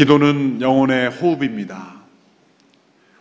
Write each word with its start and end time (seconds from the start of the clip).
기도는 0.00 0.62
영혼의 0.62 1.10
호흡입니다. 1.10 2.00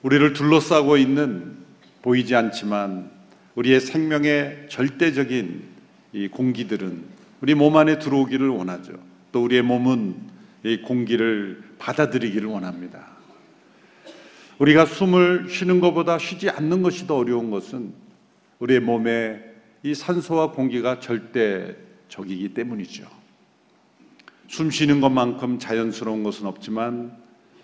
우리를 0.01 0.31
둘러싸고 0.31 0.95
있는 0.95 1.57
보이지 2.01 2.33
않지만 2.35 3.11
우리의 3.55 3.81
생명의 3.81 4.67
절대적인 4.69 5.61
이 6.13 6.29
공기들은 6.29 7.03
우리 7.41 7.53
몸 7.53 7.75
안에 7.75 7.99
들어오기를 7.99 8.47
원하죠. 8.47 8.93
또 9.33 9.43
우리의 9.43 9.61
몸은 9.61 10.15
이 10.63 10.81
공기를 10.81 11.61
받아들이기를 11.79 12.47
원합니다. 12.47 13.07
우리가 14.59 14.85
숨을 14.85 15.49
쉬는 15.49 15.81
것보다 15.81 16.17
쉬지 16.17 16.49
않는 16.49 16.81
것이 16.81 17.07
더 17.07 17.17
어려운 17.17 17.51
것은 17.51 17.91
우리의 18.59 18.79
몸에 18.79 19.41
이 19.83 19.93
산소와 19.93 20.53
공기가 20.53 21.01
절대적이기 21.01 22.53
때문이죠. 22.53 23.18
숨 24.49 24.71
쉬는 24.71 24.99
것만큼 24.99 25.59
자연스러운 25.59 26.23
것은 26.23 26.47
없지만 26.47 27.15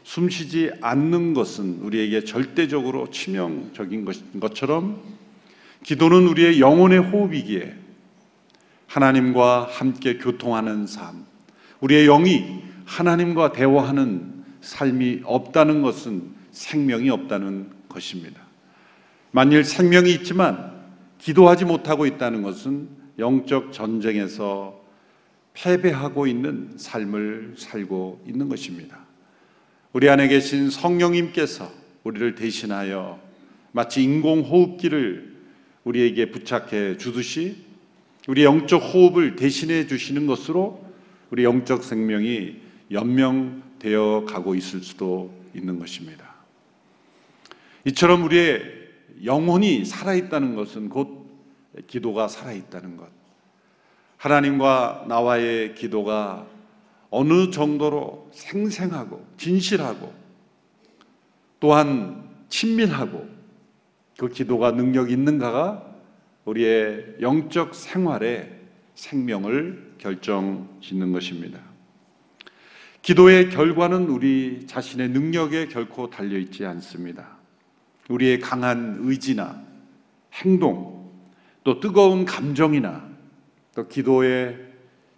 숨 0.03 0.29
쉬지 0.29 0.71
않는 0.81 1.33
것은 1.33 1.79
우리에게 1.81 2.23
절대적으로 2.23 3.09
치명적인 3.09 4.05
것처럼 4.39 5.01
기도는 5.81 6.27
우리의 6.27 6.61
영혼의 6.61 6.99
호흡이기에 6.99 7.75
하나님과 8.85 9.67
함께 9.71 10.19
교통하는 10.19 10.85
삶, 10.85 11.25
우리의 11.79 12.05
영이 12.05 12.61
하나님과 12.85 13.51
대화하는 13.51 14.45
삶이 14.61 15.21
없다는 15.23 15.81
것은 15.81 16.35
생명이 16.51 17.09
없다는 17.09 17.71
것입니다. 17.89 18.41
만일 19.31 19.63
생명이 19.63 20.11
있지만 20.13 20.71
기도하지 21.17 21.65
못하고 21.65 22.05
있다는 22.05 22.43
것은 22.43 22.87
영적 23.17 23.73
전쟁에서 23.73 24.84
패배하고 25.55 26.27
있는 26.27 26.71
삶을 26.77 27.55
살고 27.57 28.23
있는 28.27 28.49
것입니다. 28.49 29.05
우리 29.93 30.09
안에 30.09 30.27
계신 30.27 30.69
성령님께서 30.69 31.71
우리를 32.03 32.35
대신하여 32.35 33.19
마치 33.71 34.03
인공호흡기를 34.03 35.35
우리에게 35.85 36.31
부착해 36.31 36.97
주듯이 36.97 37.65
우리 38.27 38.43
영적 38.43 38.81
호흡을 38.81 39.35
대신해 39.35 39.87
주시는 39.87 40.27
것으로 40.27 40.83
우리 41.31 41.43
영적 41.43 41.83
생명이 41.83 42.57
연명되어 42.91 44.25
가고 44.27 44.55
있을 44.55 44.81
수도 44.81 45.33
있는 45.53 45.79
것입니다. 45.79 46.35
이처럼 47.85 48.23
우리의 48.23 48.61
영혼이 49.23 49.85
살아있다는 49.85 50.55
것은 50.55 50.89
곧 50.89 51.25
기도가 51.87 52.27
살아있다는 52.27 52.97
것. 52.97 53.14
하나님과 54.25 55.05
나와의 55.07 55.75
기도가 55.75 56.47
어느 57.11 57.51
정도로 57.51 58.27
생생하고 58.33 59.23
진실하고 59.37 60.11
또한 61.59 62.27
친밀하고 62.49 63.29
그 64.17 64.29
기도가 64.29 64.71
능력 64.71 65.11
있는가가 65.11 65.85
우리의 66.45 67.17
영적 67.21 67.75
생활의 67.75 68.51
생명을 68.95 69.93
결정 69.99 70.69
짓는 70.81 71.11
것입니다. 71.11 71.59
기도의 73.03 73.51
결과는 73.51 74.09
우리 74.09 74.65
자신의 74.65 75.09
능력에 75.09 75.67
결코 75.67 76.09
달려 76.09 76.39
있지 76.39 76.65
않습니다. 76.65 77.37
우리의 78.09 78.39
강한 78.39 78.97
의지나 79.01 79.61
행동, 80.33 81.11
또 81.63 81.79
뜨거운 81.79 82.25
감정이나 82.25 83.14
또 83.75 83.87
기도의 83.87 84.57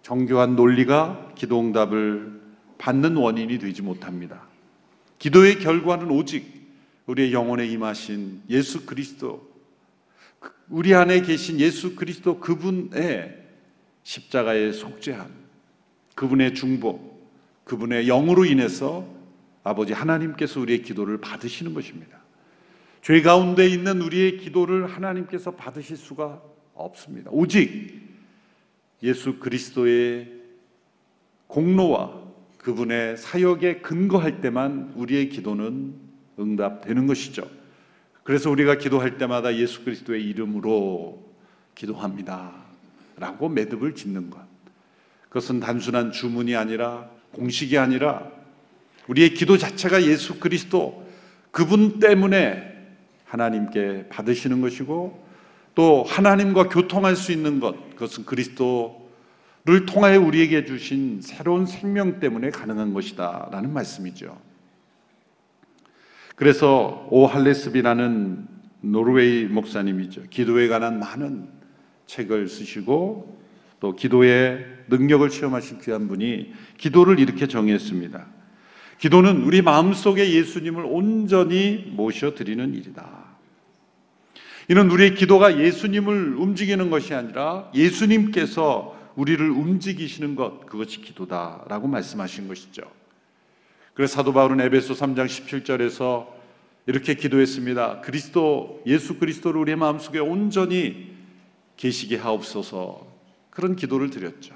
정교한 0.02 0.56
논리가 0.56 1.34
기도 1.36 1.60
응답을 1.60 2.42
받는 2.80 3.16
원인이 3.16 3.60
되지 3.60 3.84
못합니다. 3.84 4.48
기도의 5.20 5.60
결과는 5.60 6.10
오직 6.12 6.58
우리의 7.06 7.34
영혼에 7.34 7.66
임하신 7.68 8.42
예수 8.50 8.86
그리스도 8.86 9.48
우리 10.70 10.94
안에 10.94 11.22
계신 11.22 11.60
예수 11.60 11.96
그리스도 11.96 12.40
그분의 12.40 13.38
십자가의 14.04 14.74
속죄함, 14.74 15.32
그분의 16.16 16.56
중보, 16.56 17.00
그분의 17.64 18.08
영으로 18.08 18.46
인해서 18.46 19.08
아버지 19.64 19.94
하나님께서 19.94 20.60
우리의 20.60 20.82
기도를 20.82 21.20
받으시는 21.20 21.74
것입니다. 21.74 22.18
죄 23.02 23.22
가운데 23.22 23.68
있는 23.68 24.02
우리의 24.02 24.38
기도를 24.38 24.88
하나님께서 24.88 25.52
받으실 25.52 25.96
수가 25.96 26.42
없습니다. 26.74 27.30
오직 27.32 28.07
예수 29.04 29.40
그리스도의 29.40 30.32
공로와 31.48 32.28
그분의 32.58 33.18
사역에 33.18 33.78
근거할 33.78 34.42
때만 34.42 34.94
우리의 34.96 35.30
기도는 35.30 35.96
응답되는 36.40 37.08
것이죠. 37.08 37.50
그래서 38.24 38.50
우리가 38.50 38.78
기도할 38.78 39.18
때마다 39.18 39.56
예수 39.56 39.84
그리스도의 39.86 40.26
이름으로 40.26 41.26
기도합니다. 41.76 42.52
라고 43.16 43.48
매듭을 43.50 43.96
짓는 43.96 44.30
것. 44.30 44.40
그것은 45.30 45.60
단순한 45.60 46.12
주문이 46.12 46.56
아니라 46.56 47.10
공식이 47.32 47.78
아니라 47.78 48.30
우리의 49.08 49.34
기도 49.34 49.58
자체가 49.58 50.04
예수 50.04 50.40
그리스도 50.40 51.08
그분 51.52 52.00
때문에 52.00 52.76
하나님께 53.26 54.08
받으시는 54.10 54.62
것이고 54.62 55.27
또 55.78 56.04
하나님과 56.08 56.70
교통할 56.70 57.16
수 57.16 57.32
있는 57.32 57.60
것, 57.60 57.92
그것은 57.92 58.26
그리스도를 58.26 59.86
통하여 59.86 60.20
우리에게 60.20 60.66
주신 60.66 61.22
새로운 61.22 61.68
생명 61.68 62.20
때문에 62.20 62.50
가능한 62.50 62.96
것이다. 62.96 63.50
라는 63.52 63.74
말씀이죠. 63.74 64.36
그래서 66.36 67.08
오할레스비라는 67.12 68.48
노르웨이 68.82 69.46
목사님이죠. 69.46 70.24
기도에 70.32 70.68
관한 70.68 70.98
많은 70.98 71.48
책을 72.08 72.48
쓰시고 72.48 73.40
또 73.80 73.96
기도의 73.96 74.66
능력을 74.88 75.30
체험하신 75.30 75.82
귀한 75.82 76.08
분이 76.08 76.54
기도를 76.80 77.20
이렇게 77.20 77.48
정했습니다. 77.48 78.26
기도는 78.98 79.44
우리 79.44 79.62
마음속에 79.62 80.28
예수님을 80.28 80.86
온전히 80.88 81.94
모셔드리는 81.96 82.74
일이다. 82.74 83.27
이는 84.70 84.92
우리의 84.92 85.16
기도가 85.16 85.60
예수님을 85.60 86.36
움직이는 86.36 86.90
것이 86.90 87.14
아니라 87.14 87.72
예수님께서 87.74 88.98
우리를 89.16 89.50
움직이시는 89.50 90.36
것, 90.36 90.66
그것이 90.66 91.02
기도다라고 91.02 91.88
말씀하신 91.88 92.48
것이죠. 92.48 92.84
그래서 93.94 94.16
사도 94.16 94.34
바울은 94.34 94.62
에베소 94.62 94.94
3장 94.94 95.26
17절에서 95.26 96.28
이렇게 96.86 97.16
기도했습니다. 97.16 98.02
그리스도 98.02 98.84
예수 98.86 99.18
그리스도를 99.18 99.60
우리의 99.62 99.76
마음속에 99.76 100.20
온전히 100.20 101.16
계시게 101.78 102.18
하옵소서. 102.18 103.08
그런 103.50 103.76
기도를 103.76 104.10
드렸죠. 104.10 104.56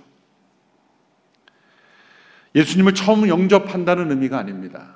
예수님을 2.54 2.94
처음 2.94 3.28
영접한다는 3.28 4.12
의미가 4.12 4.38
아닙니다. 4.38 4.96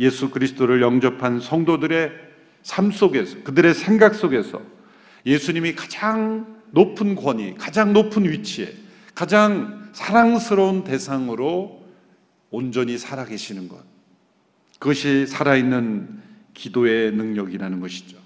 예수 0.00 0.30
그리스도를 0.30 0.82
영접한 0.82 1.40
성도들의 1.40 2.27
삶 2.68 2.90
속에서 2.90 3.42
그들의 3.44 3.72
생각 3.72 4.14
속에서 4.14 4.60
예수님이 5.24 5.74
가장 5.74 6.60
높은 6.72 7.14
권위, 7.14 7.54
가장 7.54 7.94
높은 7.94 8.30
위치에 8.30 8.74
가장 9.14 9.88
사랑스러운 9.94 10.84
대상으로 10.84 11.82
온전히 12.50 12.98
살아계시는 12.98 13.68
것. 13.68 13.78
그것이 14.78 15.26
살아있는 15.26 16.20
기도의 16.52 17.12
능력이라는 17.12 17.80
것이죠. 17.80 18.18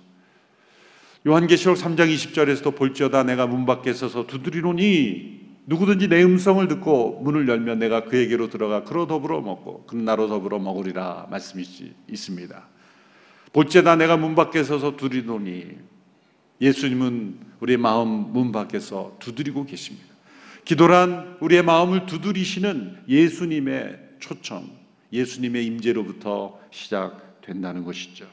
요한계시록 1.24 1.76
3장 1.76 2.12
20절에서도 2.12 2.74
볼지어다 2.74 3.22
내가 3.22 3.46
문 3.46 3.64
밖에 3.64 3.92
서서 3.92 4.26
두드리노니 4.26 5.40
누구든지 5.66 6.08
내 6.08 6.20
음성을 6.24 6.66
듣고 6.66 7.20
문을 7.22 7.46
열면 7.46 7.78
내가 7.78 8.06
그에게로 8.06 8.50
들어가 8.50 8.82
그로 8.82 9.06
더불어 9.06 9.40
먹고 9.40 9.86
그는 9.86 10.04
나로 10.04 10.26
더불어 10.26 10.58
먹으리라 10.58 11.28
말씀이 11.30 11.64
있습니다. 12.08 12.71
볼지어다 13.52 13.96
내가 13.96 14.16
문 14.16 14.34
밖에 14.34 14.64
서서 14.64 14.96
두드리노니 14.96 15.76
예수님은 16.60 17.38
우리의 17.60 17.76
마음 17.76 18.32
문 18.32 18.52
밖에서 18.52 19.16
두드리고 19.18 19.66
계십니다. 19.66 20.06
기도란 20.64 21.38
우리의 21.40 21.62
마음을 21.62 22.06
두드리시는 22.06 23.04
예수님의 23.08 23.98
초청, 24.20 24.70
예수님의 25.12 25.66
임재로부터 25.66 26.60
시작된다는 26.70 27.84
것이죠. 27.84 28.26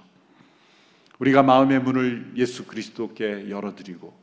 우리가 1.17 1.43
마음의 1.43 1.81
문을 1.81 2.33
예수 2.37 2.65
그리스도께 2.65 3.49
열어드리고 3.49 4.17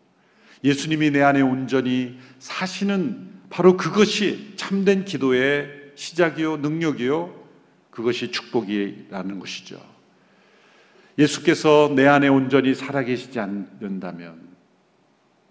예수님이 0.64 1.10
내 1.10 1.22
안에 1.22 1.42
온전히 1.42 2.18
사시는 2.38 3.36
바로 3.50 3.76
그것이 3.76 4.54
참된 4.56 5.04
기도의 5.04 5.68
시작이요 5.94 6.58
능력이요 6.58 7.44
그것이 7.90 8.30
축복이라는 8.30 9.38
것이죠. 9.38 9.95
예수께서 11.18 11.92
내 11.94 12.06
안에 12.06 12.28
온전히 12.28 12.74
살아계시지 12.74 13.40
않는다면 13.40 14.46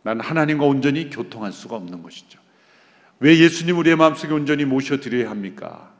난 0.03 0.19
하나님과 0.19 0.65
온전히 0.65 1.09
교통할 1.09 1.51
수가 1.51 1.75
없는 1.75 2.03
것이죠. 2.03 2.39
왜 3.19 3.39
예수님 3.39 3.77
우리의 3.77 3.95
마음속에 3.95 4.33
온전히 4.33 4.65
모셔드려야 4.65 5.29
합니까? 5.29 5.91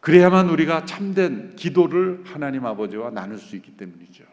그래야만 0.00 0.48
우리가 0.48 0.84
참된 0.84 1.54
기도를 1.54 2.22
하나님 2.24 2.66
아버지와 2.66 3.10
나눌 3.10 3.38
수 3.38 3.54
있기 3.54 3.76
때문이죠. 3.76 4.24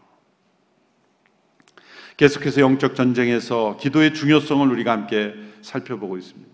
계속해서 2.17 2.61
영적 2.61 2.95
전쟁에서 2.95 3.77
기도의 3.77 4.13
중요성을 4.15 4.67
우리가 4.67 4.91
함께 4.91 5.35
살펴보고 5.61 6.17
있습니다. 6.17 6.49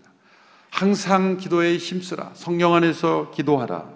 항상 0.70 1.38
기도에 1.38 1.78
힘쓰라. 1.78 2.32
성령 2.34 2.74
안에서 2.74 3.30
기도하라. 3.30 3.90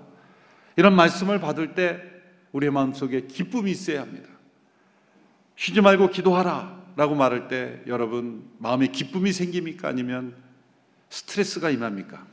이런 0.76 0.96
말씀을 0.96 1.38
받을 1.38 1.74
때 1.74 2.09
우리의 2.52 2.72
마음속에 2.72 3.26
기쁨이 3.26 3.70
있어야 3.70 4.02
합니다. 4.02 4.28
쉬지 5.56 5.80
말고 5.80 6.10
기도하라. 6.10 6.80
라고 6.96 7.14
말할 7.14 7.48
때 7.48 7.80
여러분 7.86 8.50
마음에 8.58 8.88
기쁨이 8.88 9.32
생깁니까? 9.32 9.88
아니면 9.88 10.34
스트레스가 11.08 11.70
임합니까? 11.70 12.26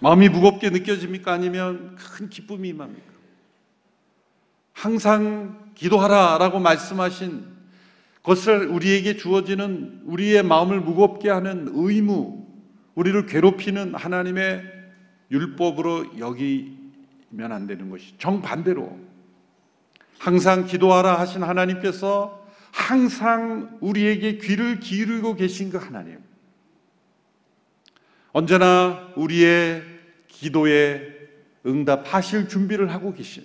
마음이 0.00 0.28
무겁게 0.28 0.70
느껴집니까? 0.70 1.32
아니면 1.32 1.96
큰 1.96 2.28
기쁨이 2.28 2.68
임합니까? 2.68 3.12
항상 4.72 5.72
기도하라 5.74 6.38
라고 6.38 6.58
말씀하신 6.60 7.46
것을 8.22 8.66
우리에게 8.66 9.16
주어지는 9.16 10.02
우리의 10.04 10.42
마음을 10.42 10.80
무겁게 10.80 11.30
하는 11.30 11.70
의무, 11.72 12.46
우리를 12.94 13.26
괴롭히는 13.26 13.94
하나님의 13.94 14.73
율법으로 15.30 16.18
여기면 16.18 17.52
안 17.52 17.66
되는 17.66 17.90
것이 17.90 18.14
정반대로 18.18 18.98
항상 20.18 20.66
기도하라 20.66 21.18
하신 21.20 21.42
하나님께서 21.42 22.46
항상 22.72 23.78
우리에게 23.80 24.38
귀를 24.38 24.80
기울이고 24.80 25.36
계신 25.36 25.70
그 25.70 25.78
하나님. 25.78 26.18
언제나 28.32 29.12
우리의 29.16 29.82
기도에 30.28 31.14
응답하실 31.64 32.48
준비를 32.48 32.92
하고 32.92 33.14
계신 33.14 33.44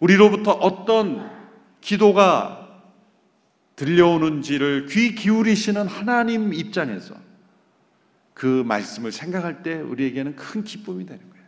우리로부터 0.00 0.50
어떤 0.50 1.30
기도가 1.80 2.82
들려오는지를 3.76 4.86
귀 4.86 5.14
기울이시는 5.14 5.86
하나님 5.86 6.52
입장에서 6.52 7.14
그 8.34 8.64
말씀을 8.66 9.12
생각할 9.12 9.62
때 9.62 9.74
우리에게는 9.80 10.36
큰 10.36 10.64
기쁨이 10.64 11.06
되는 11.06 11.30
거예요. 11.30 11.44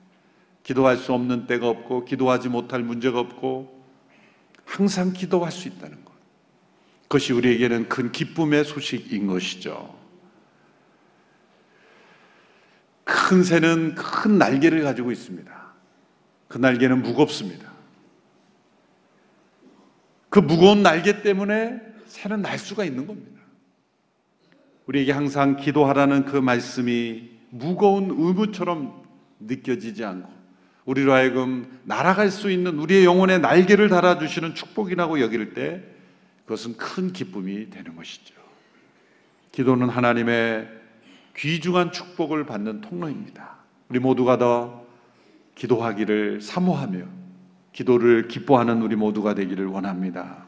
기도할 0.62 0.96
수 0.96 1.12
없는 1.12 1.46
때가 1.46 1.68
없고 1.68 2.04
기도하지 2.04 2.48
못할 2.48 2.82
문제가 2.82 3.18
없고 3.20 3.84
항상 4.64 5.12
기도할 5.12 5.52
수 5.52 5.68
있다는 5.68 6.04
것. 6.04 6.12
그것이 7.02 7.32
우리에게는 7.32 7.88
큰 7.88 8.10
기쁨의 8.10 8.64
소식인 8.64 9.26
것이죠. 9.26 9.96
큰 13.04 13.44
새는 13.44 13.94
큰 13.94 14.38
날개를 14.38 14.82
가지고 14.82 15.12
있습니다. 15.12 15.66
그 16.48 16.58
날개는 16.58 17.02
무겁습니다. 17.02 17.72
그 20.28 20.40
무거운 20.40 20.82
날개 20.82 21.22
때문에 21.22 21.80
새는 22.06 22.42
날 22.42 22.58
수가 22.58 22.84
있는 22.84 23.06
겁니다. 23.06 23.35
우리에게 24.86 25.12
항상 25.12 25.56
기도하라는 25.56 26.24
그 26.24 26.36
말씀이 26.36 27.30
무거운 27.50 28.10
의무처럼 28.10 29.02
느껴지지 29.40 30.04
않고 30.04 30.30
우리로 30.84 31.12
하여금 31.12 31.66
날아갈 31.84 32.30
수 32.30 32.50
있는 32.50 32.78
우리의 32.78 33.04
영혼에 33.04 33.38
날개를 33.38 33.88
달아주시는 33.88 34.54
축복이라고 34.54 35.20
여길 35.20 35.54
때 35.54 35.82
그것은 36.44 36.76
큰 36.76 37.12
기쁨이 37.12 37.70
되는 37.70 37.96
것이죠. 37.96 38.34
기도는 39.50 39.88
하나님의 39.88 40.68
귀중한 41.36 41.90
축복을 41.90 42.46
받는 42.46 42.82
통로입니다. 42.82 43.56
우리 43.88 43.98
모두가 43.98 44.38
더 44.38 44.86
기도하기를 45.56 46.40
사모하며 46.40 47.04
기도를 47.72 48.28
기뻐하는 48.28 48.80
우리 48.82 48.94
모두가 48.94 49.34
되기를 49.34 49.66
원합니다. 49.66 50.46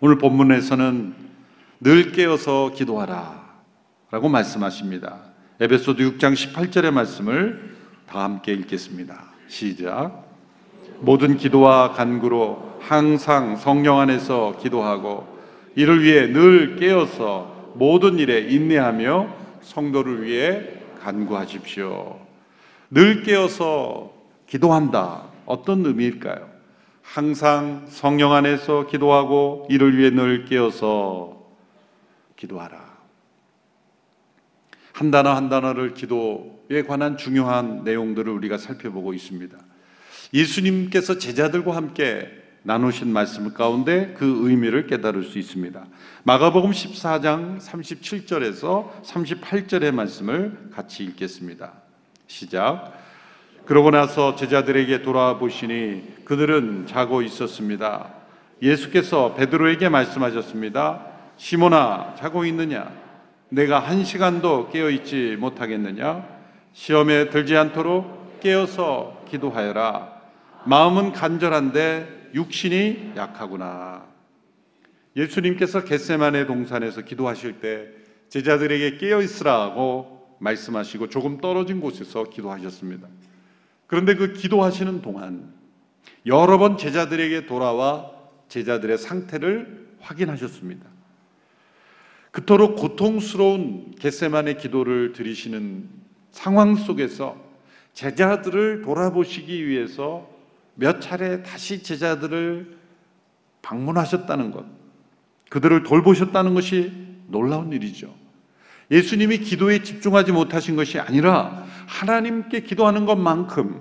오늘 0.00 0.18
본문에서는 0.18 1.25
늘 1.80 2.12
깨어서 2.12 2.72
기도하라 2.74 3.44
라고 4.10 4.28
말씀하십니다. 4.28 5.20
에베소도 5.60 6.02
6장 6.02 6.32
18절의 6.32 6.90
말씀을 6.90 7.76
다 8.06 8.24
함께 8.24 8.52
읽겠습니다. 8.52 9.24
시작. 9.48 10.24
모든 11.00 11.36
기도와 11.36 11.92
간구로 11.92 12.78
항상 12.80 13.56
성령 13.56 14.00
안에서 14.00 14.56
기도하고 14.58 15.26
이를 15.74 16.02
위해 16.02 16.26
늘 16.28 16.76
깨어서 16.76 17.72
모든 17.74 18.18
일에 18.18 18.40
인내하며 18.40 19.28
성도를 19.60 20.24
위해 20.24 20.62
간구하십시오. 21.02 22.18
늘 22.90 23.22
깨어서 23.22 24.12
기도한다. 24.46 25.24
어떤 25.44 25.84
의미일까요? 25.84 26.48
항상 27.02 27.84
성령 27.88 28.32
안에서 28.32 28.86
기도하고 28.86 29.66
이를 29.68 29.98
위해 29.98 30.10
늘 30.10 30.44
깨어서 30.46 31.35
기도하라. 32.36 32.96
한 34.92 35.10
단어 35.10 35.34
한 35.34 35.48
단어를 35.48 35.94
기도에 35.94 36.82
관한 36.86 37.16
중요한 37.16 37.84
내용들을 37.84 38.32
우리가 38.32 38.56
살펴보고 38.56 39.12
있습니다. 39.12 39.56
예수님께서 40.32 41.18
제자들과 41.18 41.76
함께 41.76 42.28
나누신 42.62 43.12
말씀 43.12 43.52
가운데 43.52 44.14
그 44.18 44.48
의미를 44.48 44.86
깨달을 44.86 45.22
수 45.22 45.38
있습니다. 45.38 45.86
마가복음 46.24 46.72
14장 46.72 47.60
37절에서 47.60 49.02
38절의 49.02 49.92
말씀을 49.92 50.70
같이 50.72 51.04
읽겠습니다. 51.04 51.74
시작. 52.26 52.92
그러고 53.66 53.90
나서 53.90 54.34
제자들에게 54.34 55.02
돌아보시니 55.02 56.24
그들은 56.24 56.86
자고 56.86 57.22
있었습니다. 57.22 58.14
예수께서 58.62 59.34
베드로에게 59.34 59.88
말씀하셨습니다. 59.88 61.15
시몬아, 61.36 62.14
자고 62.16 62.44
있느냐? 62.46 62.92
내가 63.48 63.78
한 63.78 64.04
시간도 64.04 64.70
깨어 64.70 64.90
있지 64.90 65.36
못하겠느냐? 65.38 66.26
시험에 66.72 67.30
들지 67.30 67.56
않도록 67.56 68.40
깨어서 68.40 69.24
기도하여라. 69.28 70.16
마음은 70.64 71.12
간절한데 71.12 72.30
육신이 72.34 73.12
약하구나. 73.16 74.04
예수님께서 75.16 75.84
겟세만의 75.84 76.46
동산에서 76.46 77.02
기도하실 77.02 77.60
때 77.60 77.88
제자들에게 78.28 78.98
깨어 78.98 79.22
있으라고 79.22 80.36
말씀하시고 80.38 81.08
조금 81.08 81.38
떨어진 81.38 81.80
곳에서 81.80 82.24
기도하셨습니다. 82.24 83.08
그런데 83.86 84.14
그 84.14 84.32
기도하시는 84.32 85.00
동안 85.00 85.54
여러 86.26 86.58
번 86.58 86.76
제자들에게 86.76 87.46
돌아와 87.46 88.10
제자들의 88.48 88.98
상태를 88.98 89.86
확인하셨습니다. 90.00 90.95
그토록 92.36 92.76
고통스러운 92.76 93.94
겟세만의 93.98 94.58
기도를 94.58 95.14
드리시는 95.14 95.88
상황 96.32 96.74
속에서 96.74 97.34
제자들을 97.94 98.82
돌아보시기 98.82 99.66
위해서 99.66 100.28
몇 100.74 101.00
차례 101.00 101.42
다시 101.42 101.82
제자들을 101.82 102.76
방문하셨다는 103.62 104.50
것, 104.50 104.66
그들을 105.48 105.82
돌보셨다는 105.84 106.52
것이 106.52 106.92
놀라운 107.28 107.72
일이죠. 107.72 108.14
예수님이 108.90 109.38
기도에 109.38 109.82
집중하지 109.82 110.32
못하신 110.32 110.76
것이 110.76 110.98
아니라 110.98 111.64
하나님께 111.86 112.64
기도하는 112.64 113.06
것만큼 113.06 113.80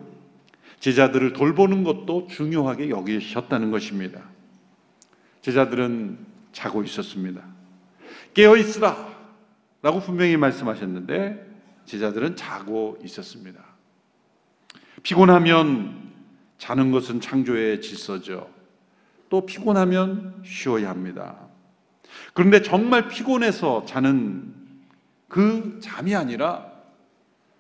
제자들을 0.80 1.34
돌보는 1.34 1.84
것도 1.84 2.28
중요하게 2.28 2.90
여기셨다는 2.90 3.72
것입니다. 3.72 4.22
제자들은 5.42 6.18
자고 6.54 6.84
있었습니다. 6.84 7.55
깨어 8.36 8.58
있으라 8.58 9.16
라고 9.82 10.02
분명히 10.02 10.38
말씀하셨는데 10.38 11.56
제자들은 11.86 12.36
자고 12.36 12.98
있었습니다. 13.04 13.64
피곤하면 15.04 16.12
자는 16.58 16.92
것은 16.92 17.22
창조의 17.22 17.82
질서죠. 17.82 18.50
또 19.30 19.46
피곤하면 19.46 20.44
쉬어야 20.46 20.90
합니다. 20.90 21.48
그런데 22.34 22.62
정말 22.62 23.08
피곤해서 23.08 23.86
자는 23.86 24.54
그 25.28 25.80
잠이 25.82 26.14
아니라 26.16 26.72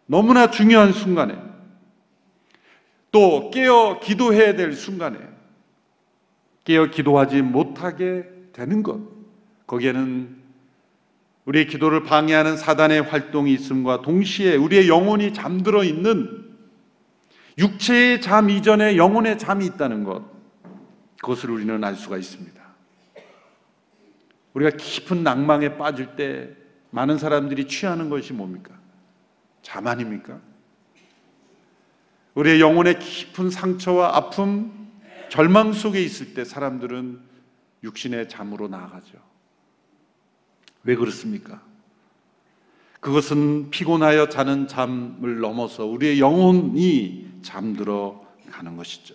너무나 0.08 0.51
중요한 0.51 0.91
순간에 0.91 1.41
또 3.12 3.50
깨어 3.50 4.01
기도해야 4.01 4.55
될 4.55 4.74
순간에 4.74 5.20
깨어 6.65 6.88
기도하지 6.88 7.44
못하게 7.44 8.29
되는 8.51 8.84
것 8.84 9.00
거기에는 9.67 10.44
우리의 11.45 11.67
기도를 11.67 12.03
방해하는 12.03 12.57
사단의 12.57 13.03
활동이 13.03 13.53
있음과 13.53 14.01
동시에 14.01 14.55
우리의 14.55 14.87
영혼이 14.89 15.33
잠들어 15.33 15.83
있는 15.83 16.43
육체의 17.57 18.21
잠 18.21 18.49
이전에 18.49 18.97
영혼의 18.97 19.37
잠이 19.37 19.65
있다는 19.65 20.03
것 20.03 20.23
그것을 21.21 21.51
우리는 21.51 21.83
알 21.83 21.95
수가 21.95 22.17
있습니다. 22.17 22.63
우리가 24.53 24.71
깊은 24.77 25.23
낭망에 25.23 25.77
빠질 25.77 26.15
때 26.15 26.49
많은 26.91 27.17
사람들이 27.17 27.67
취하는 27.67 28.09
것이 28.09 28.33
뭡니까? 28.33 28.73
잠 29.61 29.87
아닙니까? 29.87 30.39
우리의 32.35 32.59
영혼의 32.59 32.99
깊은 32.99 33.49
상처와 33.49 34.15
아픔, 34.15 34.91
절망 35.29 35.73
속에 35.73 36.01
있을 36.01 36.33
때 36.33 36.45
사람들은 36.45 37.19
육신의 37.83 38.29
잠으로 38.29 38.67
나아가죠. 38.67 39.35
왜 40.86 40.96
그렇습니까? 40.96 41.62
그것은 43.00 43.70
피곤하여 43.70 44.30
자는 44.30 44.68
잠을 44.68 45.39
넘어서 45.39 45.86
우리의 45.86 46.20
영혼이 46.20 47.27
잠들어 47.42 48.25
가는 48.50 48.77
것이죠. 48.77 49.13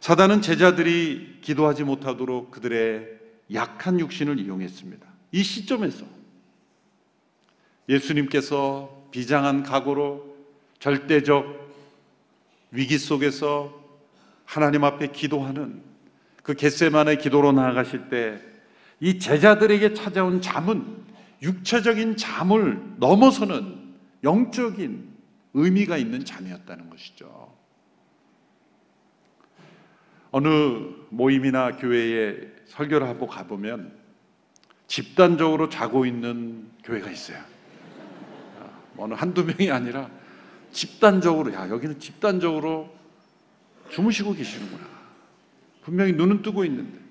사단은 0.00 0.42
제자들이 0.42 1.38
기도하지 1.40 1.84
못하도록 1.84 2.50
그들의 2.50 3.08
약한 3.52 3.98
육신을 4.00 4.38
이용했습니다. 4.38 5.06
이 5.32 5.42
시점에서 5.42 6.06
예수님께서 7.88 9.08
비장한 9.10 9.62
각오로 9.62 10.34
절대적 10.78 11.64
위기 12.70 12.98
속에서 12.98 13.82
하나님 14.44 14.84
앞에 14.84 15.08
기도하는 15.08 15.82
그 16.42 16.54
겟세만의 16.54 17.18
기도로 17.18 17.52
나아가실 17.52 18.08
때 18.08 18.53
이 19.04 19.18
제자들에게 19.18 19.92
찾아온 19.92 20.40
잠은 20.40 21.04
육체적인 21.42 22.16
잠을 22.16 22.82
넘어서는 22.96 23.96
영적인 24.22 25.12
의미가 25.52 25.98
있는 25.98 26.24
잠이었다는 26.24 26.88
것이죠. 26.88 27.54
어느 30.30 30.48
모임이나 31.10 31.76
교회에 31.76 32.50
설교를 32.64 33.06
하고 33.06 33.26
가보면 33.26 33.92
집단적으로 34.86 35.68
자고 35.68 36.06
있는 36.06 36.70
교회가 36.82 37.10
있어요. 37.10 37.44
어느 38.96 39.12
한두 39.12 39.44
명이 39.44 39.70
아니라 39.70 40.08
집단적으로, 40.72 41.52
야, 41.52 41.68
여기는 41.68 42.00
집단적으로 42.00 42.96
주무시고 43.90 44.32
계시는구나. 44.32 44.82
분명히 45.82 46.14
눈은 46.14 46.40
뜨고 46.40 46.64
있는데. 46.64 47.03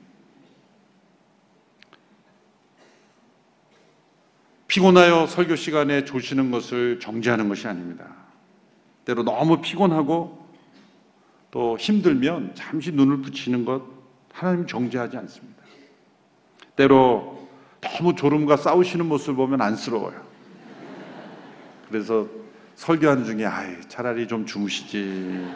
피곤하여 4.73 5.27
설교 5.27 5.55
시간에 5.55 6.03
조시는 6.03 6.49
것을 6.49 6.99
정지하는 6.99 7.47
것이 7.47 7.67
아닙니다. 7.67 8.07
때로 9.05 9.21
너무 9.21 9.61
피곤하고 9.61 10.47
또 11.51 11.77
힘들면 11.77 12.55
잠시 12.55 12.91
눈을 12.91 13.21
붙이는 13.21 13.65
것 13.65 13.83
하나님 14.33 14.65
정지하지 14.65 15.15
않습니다. 15.15 15.61
때로 16.75 17.47
너무 17.81 18.15
졸음과 18.15 18.57
싸우시는 18.57 19.05
모습을 19.05 19.35
보면 19.35 19.61
안쓰러워요. 19.61 20.19
그래서 21.87 22.27
설교하는 22.73 23.25
중에 23.25 23.45
아이 23.45 23.79
차라리 23.87 24.27
좀 24.27 24.47
주무시지 24.47 25.53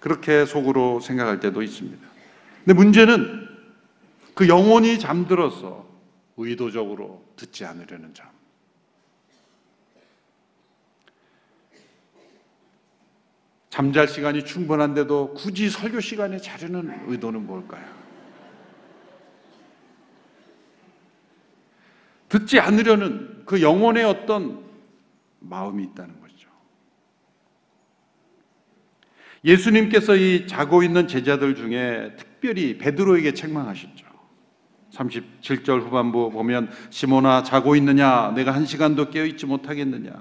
그렇게 0.00 0.44
속으로 0.44 0.98
생각할 0.98 1.38
때도 1.38 1.62
있습니다. 1.62 2.04
근데 2.64 2.72
문제는 2.72 3.46
그 4.34 4.48
영혼이 4.48 4.98
잠들어서 4.98 5.89
의도적으로 6.40 7.24
듣지 7.36 7.64
않으려는 7.64 8.14
점. 8.14 8.26
잠잘 13.68 14.08
시간이 14.08 14.44
충분한데도 14.44 15.34
굳이 15.34 15.70
설교 15.70 16.00
시간에 16.00 16.38
자려는 16.38 17.08
의도는 17.08 17.46
뭘까요? 17.46 17.84
듣지 22.28 22.58
않으려는 22.58 23.44
그 23.44 23.62
영혼의 23.62 24.04
어떤 24.04 24.64
마음이 25.40 25.84
있다는 25.84 26.20
거죠. 26.20 26.48
예수님께서 29.44 30.16
이 30.16 30.46
자고 30.46 30.82
있는 30.82 31.08
제자들 31.08 31.54
중에 31.54 32.14
특별히 32.16 32.76
베드로에게 32.78 33.34
책망하셨죠. 33.34 34.09
37절 35.00 35.82
후반부 35.82 36.30
보면 36.30 36.70
시몬아 36.90 37.42
자고 37.42 37.76
있느냐 37.76 38.32
내가 38.34 38.52
한 38.52 38.66
시간도 38.66 39.10
깨어 39.10 39.24
있지 39.26 39.46
못하겠느냐 39.46 40.12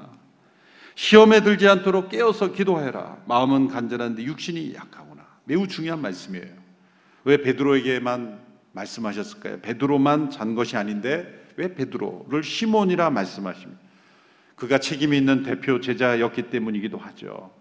시험에 0.95 1.41
들지 1.41 1.67
않도록 1.67 2.09
깨어서 2.09 2.51
기도해라 2.53 3.17
마음은 3.25 3.67
간절한데 3.67 4.23
육신이 4.23 4.73
약하구나 4.75 5.25
매우 5.43 5.67
중요한 5.67 6.01
말씀이에요 6.01 6.69
왜 7.25 7.37
베드로에게만 7.37 8.39
말씀하셨을까요? 8.71 9.61
베드로만 9.61 10.29
잔 10.29 10.55
것이 10.55 10.77
아닌데 10.77 11.45
왜 11.57 11.73
베드로를 11.73 12.43
시몬이라 12.43 13.09
말씀하십니까? 13.09 13.81
그가 14.55 14.77
책임이 14.77 15.17
있는 15.17 15.43
대표 15.43 15.79
제자였기 15.79 16.49
때문이기도 16.49 16.97
하죠. 16.97 17.51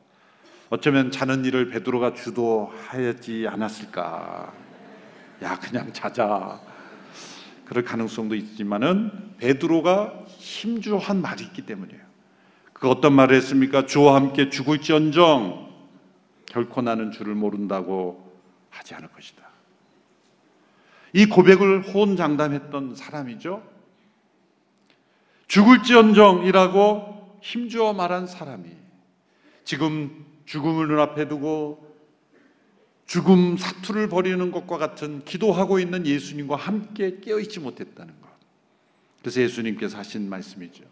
어쩌면 0.68 1.10
자는 1.10 1.44
일을 1.44 1.70
베드로가 1.70 2.14
주도하지 2.14 3.46
않았을까? 3.48 4.52
야, 5.42 5.58
그냥 5.60 5.92
자자. 5.92 6.60
그럴 7.68 7.84
가능성도 7.84 8.34
있지만은 8.34 9.37
베드로가 9.37 10.25
힘주한 10.26 11.20
말이 11.20 11.44
있기 11.44 11.66
때문이에요. 11.66 12.00
그 12.72 12.88
어떤 12.88 13.12
말을 13.12 13.37
했습니까? 13.37 13.84
주와 13.84 14.14
함께 14.14 14.48
죽을지언정 14.48 15.68
결코 16.46 16.80
나는 16.80 17.12
주를 17.12 17.34
모른다고 17.34 18.32
하지 18.70 18.94
않을 18.94 19.08
것이다. 19.08 19.46
이 21.12 21.26
고백을 21.26 21.82
호언장담했던 21.82 22.94
사람이죠. 22.94 23.62
죽을지언정이라고 25.48 27.38
힘주어 27.42 27.92
말한 27.92 28.26
사람이 28.26 28.70
지금 29.64 30.25
죽음을 30.46 30.88
눈앞에 30.88 31.28
두고 31.28 31.88
죽음 33.08 33.56
사투를 33.56 34.10
벌이는 34.10 34.52
것과 34.52 34.76
같은 34.76 35.24
기도하고 35.24 35.80
있는 35.80 36.06
예수님과 36.06 36.56
함께 36.56 37.18
깨어있지 37.20 37.58
못했다는 37.58 38.12
것. 38.20 38.28
그래서 39.22 39.40
예수님께서 39.40 39.96
하신 39.96 40.28
말씀이죠. 40.28 40.84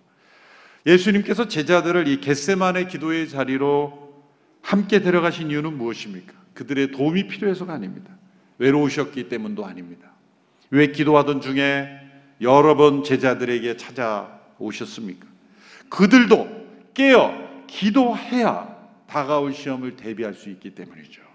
예수님께서 0.86 1.46
제자들을 1.46 2.08
이 2.08 2.20
겟세만의 2.22 2.88
기도의 2.88 3.28
자리로 3.28 4.24
함께 4.62 5.00
데려가신 5.00 5.50
이유는 5.50 5.76
무엇입니까? 5.76 6.32
그들의 6.54 6.92
도움이 6.92 7.28
필요해서가 7.28 7.74
아닙니다. 7.74 8.16
외로우셨기 8.58 9.28
때문도 9.28 9.66
아닙니다. 9.66 10.10
왜 10.70 10.92
기도하던 10.92 11.42
중에 11.42 12.00
여러 12.40 12.76
번 12.76 13.04
제자들에게 13.04 13.76
찾아오셨습니까? 13.76 15.26
그들도 15.90 16.66
깨어 16.94 17.66
기도해야 17.66 18.74
다가올 19.06 19.52
시험을 19.52 19.96
대비할 19.96 20.32
수 20.32 20.48
있기 20.48 20.74
때문이죠. 20.74 21.25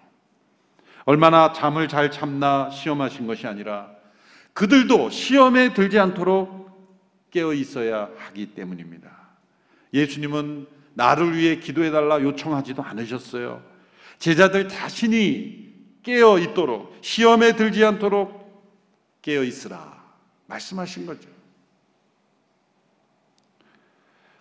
얼마나 1.06 1.52
잠을 1.54 1.88
잘 1.88 2.12
참나 2.12 2.70
시험하신 2.70 3.28
것이 3.28 3.48
아니라 3.48 3.90
그들도 4.54 5.10
시험에 5.10 5.74
들지 5.74 5.98
않도록 6.00 6.62
깨어 7.32 7.54
있어야 7.54 8.10
하기 8.18 8.48
때문입니다. 8.48 9.10
예수님은 9.94 10.68
나를 10.94 11.38
위해 11.38 11.58
기도해달라 11.58 12.22
요청하지도 12.22 12.84
않으셨어요. 12.84 13.64
제자들 14.20 14.68
자신이 14.68 15.72
깨어 16.04 16.40
있도록 16.40 16.96
시험에 17.02 17.56
들지 17.56 17.84
않도록 17.84 18.42
깨어 19.22 19.44
있으라 19.44 20.02
말씀하신 20.48 21.06
거죠. 21.06 21.30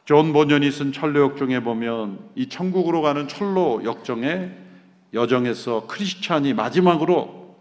존 0.05 0.33
번연이 0.33 0.73
쓴 0.73 0.93
천로역정에 0.93 1.61
보면 1.61 2.31
이 2.35 2.49
천국으로 2.49 3.01
가는 3.01 3.29
천로역정의 3.29 4.51
여정에서 5.13 5.87
크리스찬이 5.87 6.55
마지막으로 6.55 7.57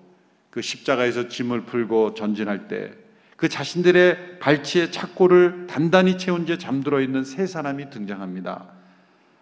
그 0.50 0.62
십자가에서 0.62 1.28
짐을 1.28 1.66
풀고 1.66 2.14
전진할 2.14 2.68
때 2.68 3.10
그 3.40 3.48
자신들의 3.48 4.40
발치에 4.40 4.92
착고를 4.92 5.68
단단히 5.68 6.18
채운 6.18 6.46
채 6.46 6.58
잠들어 6.58 7.00
있는 7.00 7.24
세 7.24 7.48
사람이 7.48 7.90
등장합니다. 7.90 8.70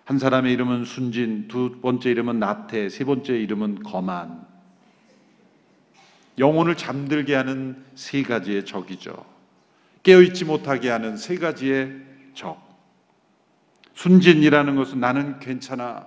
한 0.06 0.20
사람의 0.20 0.54
이름은 0.54 0.86
순진, 0.86 1.48
두 1.48 1.82
번째 1.82 2.12
이름은 2.12 2.38
나태, 2.38 2.90
세 2.90 3.04
번째 3.06 3.36
이름은 3.40 3.82
거만. 3.82 4.46
영혼을 6.38 6.78
잠들게 6.78 7.34
하는 7.34 7.84
세 7.96 8.22
가지의 8.22 8.66
적이죠. 8.66 9.26
깨어있지 10.04 10.46
못하게 10.46 10.92
하는 10.92 11.18
세 11.18 11.38
가지의 11.38 11.98
적. 12.36 12.62
순진이라는 13.96 14.76
것은 14.76 15.00
나는 15.00 15.40
괜찮아. 15.40 16.06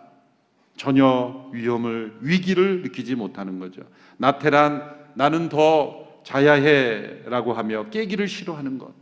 전혀 0.81 1.51
위험을 1.53 2.17
위기를 2.23 2.81
느끼지 2.81 3.15
못하는 3.15 3.59
거죠. 3.59 3.83
나태란 4.17 5.11
나는 5.13 5.51
더 5.51 6.23
자야해라고 6.25 7.53
하며 7.53 7.91
깨기를 7.91 8.27
싫어하는 8.27 8.79
것. 8.79 8.95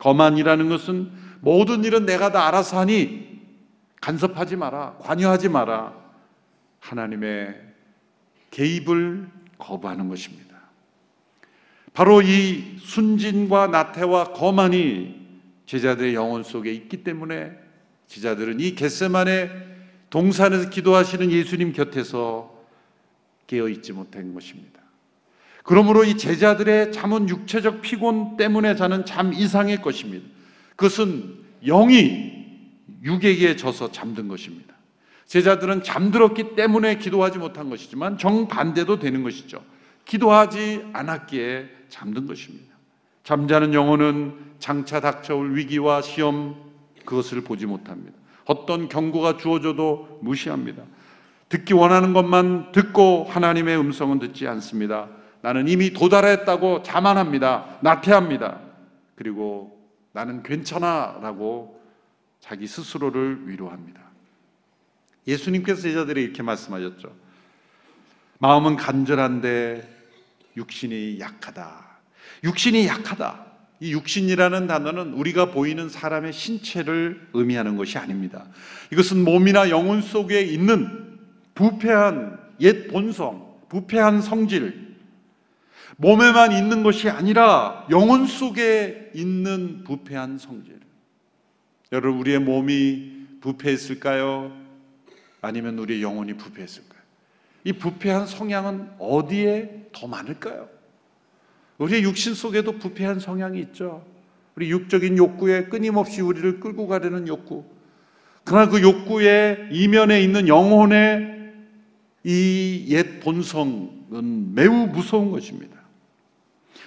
거만이라는 0.00 0.68
것은 0.68 1.10
모든 1.40 1.82
일은 1.84 2.04
내가 2.04 2.30
다 2.30 2.46
알아서 2.46 2.80
하니 2.80 3.40
간섭하지 4.02 4.56
마라, 4.56 4.98
관여하지 5.00 5.48
마라. 5.48 5.94
하나님의 6.80 7.58
개입을 8.50 9.30
거부하는 9.56 10.10
것입니다. 10.10 10.58
바로 11.94 12.20
이 12.20 12.76
순진과 12.80 13.68
나태와 13.68 14.34
거만이 14.34 15.26
제자들의 15.64 16.14
영혼 16.14 16.42
속에 16.42 16.70
있기 16.70 17.02
때문에 17.02 17.52
제자들은 18.08 18.60
이 18.60 18.74
겟세만의 18.74 19.67
동산에서 20.10 20.70
기도하시는 20.70 21.30
예수님 21.30 21.72
곁에서 21.72 22.56
깨어 23.46 23.68
있지 23.68 23.92
못한 23.92 24.34
것입니다. 24.34 24.80
그러므로 25.64 26.04
이 26.04 26.16
제자들의 26.16 26.92
잠은 26.92 27.28
육체적 27.28 27.82
피곤 27.82 28.36
때문에 28.36 28.74
자는 28.74 29.04
잠 29.04 29.32
이상의 29.32 29.82
것입니다. 29.82 30.26
그것은 30.76 31.44
영이 31.64 32.38
육에게 33.02 33.56
져서 33.56 33.92
잠든 33.92 34.28
것입니다. 34.28 34.74
제자들은 35.26 35.82
잠들었기 35.82 36.54
때문에 36.56 36.96
기도하지 36.96 37.38
못한 37.38 37.68
것이지만 37.68 38.16
정반대도 38.16 38.98
되는 38.98 39.22
것이죠. 39.22 39.62
기도하지 40.06 40.86
않았기에 40.94 41.68
잠든 41.90 42.26
것입니다. 42.26 42.74
잠자는 43.24 43.74
영혼은 43.74 44.38
장차 44.58 45.00
닥쳐올 45.00 45.54
위기와 45.54 46.00
시험 46.00 46.56
그것을 47.04 47.42
보지 47.42 47.66
못합니다. 47.66 48.16
어떤 48.48 48.88
경고가 48.88 49.36
주어져도 49.36 50.18
무시합니다. 50.22 50.82
듣기 51.50 51.74
원하는 51.74 52.14
것만 52.14 52.72
듣고 52.72 53.24
하나님의 53.28 53.78
음성은 53.78 54.18
듣지 54.18 54.48
않습니다. 54.48 55.08
나는 55.42 55.68
이미 55.68 55.92
도달했다고 55.92 56.82
자만합니다. 56.82 57.78
나태합니다. 57.82 58.60
그리고 59.16 59.78
나는 60.12 60.42
괜찮아 60.42 61.18
라고 61.20 61.78
자기 62.40 62.66
스스로를 62.66 63.46
위로합니다. 63.48 64.00
예수님께서 65.26 65.82
제자들이 65.82 66.22
이렇게 66.22 66.42
말씀하셨죠. 66.42 67.14
마음은 68.38 68.76
간절한데 68.76 69.96
육신이 70.56 71.20
약하다. 71.20 71.86
육신이 72.44 72.86
약하다. 72.86 73.47
이 73.80 73.92
육신이라는 73.92 74.66
단어는 74.66 75.12
우리가 75.12 75.50
보이는 75.50 75.88
사람의 75.88 76.32
신체를 76.32 77.28
의미하는 77.32 77.76
것이 77.76 77.96
아닙니다. 77.98 78.46
이것은 78.92 79.24
몸이나 79.24 79.70
영혼 79.70 80.02
속에 80.02 80.42
있는 80.42 81.18
부패한 81.54 82.38
옛 82.60 82.88
본성, 82.88 83.46
부패한 83.68 84.20
성질, 84.20 84.96
몸에만 85.96 86.52
있는 86.52 86.82
것이 86.82 87.08
아니라 87.08 87.86
영혼 87.90 88.26
속에 88.26 89.10
있는 89.14 89.84
부패한 89.84 90.38
성질. 90.38 90.78
여러분, 91.92 92.20
우리의 92.20 92.40
몸이 92.40 93.26
부패했을까요? 93.40 94.52
아니면 95.40 95.78
우리의 95.78 96.02
영혼이 96.02 96.34
부패했을까요? 96.34 96.98
이 97.64 97.72
부패한 97.72 98.26
성향은 98.26 98.90
어디에 98.98 99.88
더 99.92 100.06
많을까요? 100.06 100.68
우리의 101.78 102.02
육신 102.02 102.34
속에도 102.34 102.72
부패한 102.72 103.20
성향이 103.20 103.60
있죠. 103.60 104.04
우리 104.56 104.70
육적인 104.70 105.16
욕구에 105.16 105.64
끊임없이 105.64 106.20
우리를 106.20 106.60
끌고 106.60 106.88
가려는 106.88 107.28
욕구. 107.28 107.64
그러나 108.44 108.68
그 108.68 108.82
욕구의 108.82 109.68
이면에 109.72 110.22
있는 110.22 110.48
영혼의 110.48 111.38
이 112.24 112.86
옛 112.90 113.20
본성은 113.20 114.54
매우 114.54 114.86
무서운 114.88 115.30
것입니다. 115.30 115.78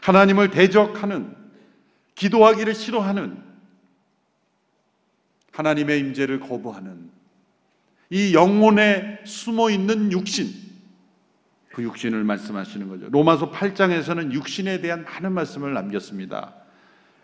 하나님을 0.02 0.52
대적하는 0.52 1.36
기도하기를 2.16 2.76
싫어하는 2.76 3.38
하나님의 5.52 6.00
임재를 6.00 6.40
거부하는 6.40 7.10
이 8.10 8.34
영혼에 8.34 9.20
숨어 9.24 9.70
있는 9.70 10.12
육신 10.12 10.71
그 11.74 11.84
육신을 11.84 12.24
말씀하시는 12.24 12.90
거죠. 12.90 13.08
로마서 13.10 13.52
8장에서는 13.52 14.32
육신에 14.32 14.82
대한 14.82 15.06
많은 15.06 15.32
말씀을 15.32 15.74
남겼습니다. 15.74 16.54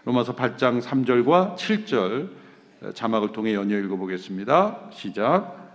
로마서 0.06 0.36
8장 0.36 0.82
3절과 0.82 1.56
7절 1.58 2.30
자막을 2.94 3.32
통해 3.34 3.54
연이어 3.54 3.80
읽어보겠습니다. 3.80 4.90
시작. 4.94 5.68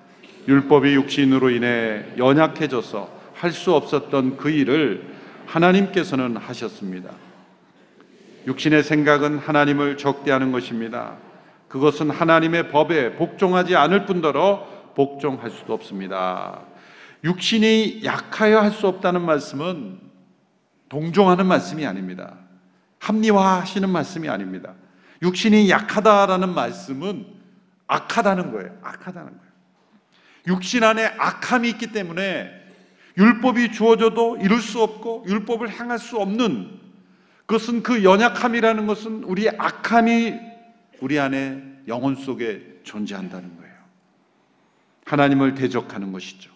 율법이 0.49 0.95
육신으로 0.95 1.51
인해 1.51 2.05
연약해져서 2.17 3.23
할 3.35 3.51
수 3.51 3.75
없었던 3.75 4.37
그 4.37 4.51
일을 4.51 5.05
하나님께서는 5.47 6.37
하셨습니다. 6.37 7.11
육신의 8.47 8.85
생각은 8.85 9.39
하나님을 9.39 9.97
적대하는 9.97 10.53
것입니다. 10.53 11.17
그것은 11.69 12.11
하나님의 12.11 12.69
법에 12.71 13.15
복종하지 13.15 13.75
않을 13.77 14.07
뿐더러 14.07 14.67
복종할 14.95 15.51
수도 15.51 15.75
없습니다. 15.75 16.61
육신이 17.25 18.03
약하여 18.05 18.61
할 18.61 18.73
수 18.73 18.87
없다는 18.89 19.25
말씀은 19.25 20.01
동종하는 20.89 21.47
말씀이 21.47 21.87
아닙니다. 21.87 22.37
합리화하시는 22.99 23.89
말씀이 23.89 24.29
아닙니다. 24.29 24.75
육신이 25.23 25.71
약하다라는 25.71 26.55
말씀은 26.55 27.27
악하다는 27.87 28.53
거예요. 28.53 28.79
악하다는 28.83 29.29
거예요. 29.29 29.53
육신 30.49 30.83
안에 30.83 31.05
악함이 31.19 31.69
있기 31.71 31.93
때문에 31.93 32.51
율법이 33.17 33.73
주어져도 33.73 34.39
이룰 34.39 34.61
수 34.61 34.83
없고 34.83 35.25
율법을 35.29 35.71
행할 35.71 35.99
수 35.99 36.19
없는 36.19 36.81
그것은 37.47 37.83
그 37.83 38.03
연약함이라는 38.03 38.87
것은 38.87 39.25
우리의 39.25 39.55
악함이 39.59 40.35
우리 41.01 41.19
안에 41.19 41.63
영혼 41.89 42.17
속에 42.17 42.81
존재한다는 42.85 43.57
거예요. 43.57 43.75
하나님을 45.05 45.55
대적하는 45.55 46.13
것이죠. 46.13 46.51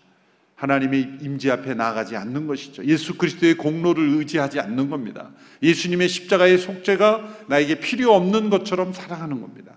하나님의 0.57 1.19
임재 1.21 1.51
앞에 1.51 1.75
나가지 1.75 2.16
않는 2.16 2.47
것이죠. 2.47 2.85
예수 2.87 3.16
그리스도의 3.16 3.57
공로를 3.57 4.09
의지하지 4.16 4.59
않는 4.59 4.88
겁니다. 4.88 5.31
예수님의 5.62 6.09
십자가의 6.09 6.59
속죄가 6.59 7.45
나에게 7.49 7.77
필요 7.81 8.14
없는 8.14 8.49
것처럼 8.51 8.92
살아가는 8.92 9.40
겁니다. 9.40 9.75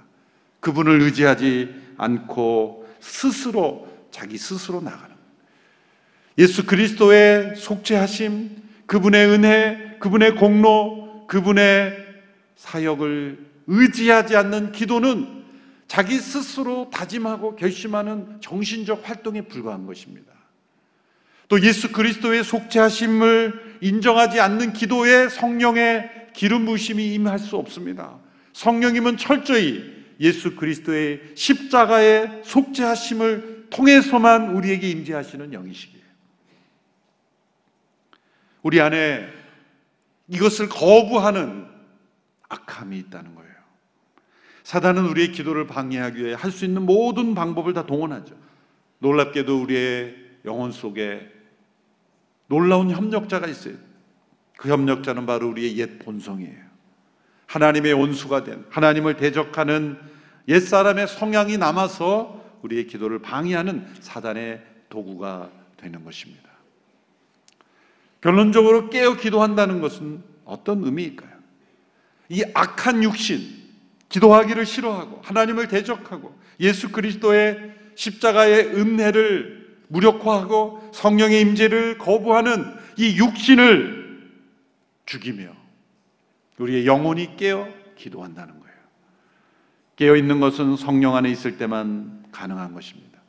그분을 0.62 1.02
의지하지 1.02 1.70
않고 1.98 2.88
스스로 3.02 3.88
자기 4.12 4.38
스스로 4.38 4.82
나가는 4.82 5.15
예수 6.38 6.65
그리스도의 6.65 7.58
속죄하심, 7.58 8.50
그분의 8.86 9.28
은혜, 9.28 9.98
그분의 10.00 10.36
공로, 10.36 11.28
그분의 11.28 11.94
사역을 12.56 13.46
의지하지 13.68 14.38
않는 14.38 14.72
기도는 14.72 15.44
자기 15.88 16.18
스스로 16.18 16.89
다짐하고 16.89 17.58
결심하는 17.58 18.39
정신적 18.39 19.08
활동에 19.08 19.42
불과한 19.42 19.86
것입니다. 19.86 20.38
또 21.50 21.62
예수 21.64 21.92
그리스도의 21.92 22.44
속죄하심을 22.44 23.80
인정하지 23.82 24.40
않는 24.40 24.72
기도에 24.72 25.30
성령의 25.30 26.30
기름 26.34 26.66
부심이 26.66 27.14
임할 27.16 27.40
수 27.40 27.58
없습니다. 27.58 28.20
성령님은 28.54 29.18
철저히 29.18 29.84
예수 30.20 30.56
그리스도의 30.56 31.22
십자가의 31.34 32.42
속죄하심을 32.46 33.68
통해서만 33.72 34.56
우리에게 34.56 34.90
임재하시는 34.90 35.52
영이시기에 35.52 36.02
우리 38.62 38.80
안에 38.80 39.28
이것을 40.28 40.70
거부하는 40.70 41.66
악함이 42.48 42.98
있다는 43.00 43.34
거예요. 43.34 43.50
사단은 44.64 45.06
우리의 45.06 45.32
기도를 45.32 45.66
방해하기 45.66 46.24
위해 46.24 46.36
할 46.36 46.52
수 46.52 46.66
있는 46.66 46.84
모든 46.84 47.34
방법을 47.34 47.74
다 47.74 47.88
동원하죠. 47.88 48.36
놀랍게도 49.00 49.60
우리의 49.62 50.16
영혼 50.46 50.72
속에 50.72 51.38
놀라운 52.50 52.90
협력자가 52.90 53.48
있어요. 53.48 53.76
그 54.58 54.70
협력자는 54.70 55.26
바로 55.26 55.48
우리의 55.48 55.78
옛 55.78 56.00
본성이에요. 56.00 56.70
하나님의 57.46 57.94
온수가 57.94 58.44
된 58.44 58.66
하나님을 58.70 59.16
대적하는 59.16 59.98
옛 60.50 60.60
사람의 60.60 61.08
성향이 61.08 61.58
남아서 61.58 62.44
우리의 62.62 62.88
기도를 62.88 63.20
방해하는 63.20 63.88
사단의 64.02 64.62
도구가 64.90 65.50
되는 65.78 66.04
것입니다. 66.04 66.50
결론적으로 68.22 68.90
깨어 68.90 69.16
기도한다는 69.16 69.80
것은 69.80 70.22
어떤 70.44 70.84
의미일까요? 70.84 71.32
이 72.30 72.44
악한 72.54 73.04
육신, 73.04 73.60
기도하기를 74.10 74.66
싫어하고 74.66 75.22
하나님을 75.24 75.68
대적하고 75.68 76.38
예수 76.60 76.92
그리스도의 76.92 77.74
십자가의 77.96 78.76
은혜를 78.76 79.59
무력화하고 79.89 80.89
성령의 80.93 81.41
임재를 81.41 81.97
거부하는 81.97 82.73
이 82.97 83.17
육신을 83.17 84.30
죽이며 85.06 85.49
우리의 86.58 86.86
영혼이 86.86 87.36
깨어 87.38 87.67
기도한다는 87.95 88.60
거예요. 88.60 88.75
깨어 89.95 90.15
있는 90.15 90.39
것은 90.39 90.78
성령 90.78 91.15
안에 91.15 91.30
있을 91.30 91.58
때만 91.58 92.25
가능한 92.32 92.73
것입니다. 92.73 93.19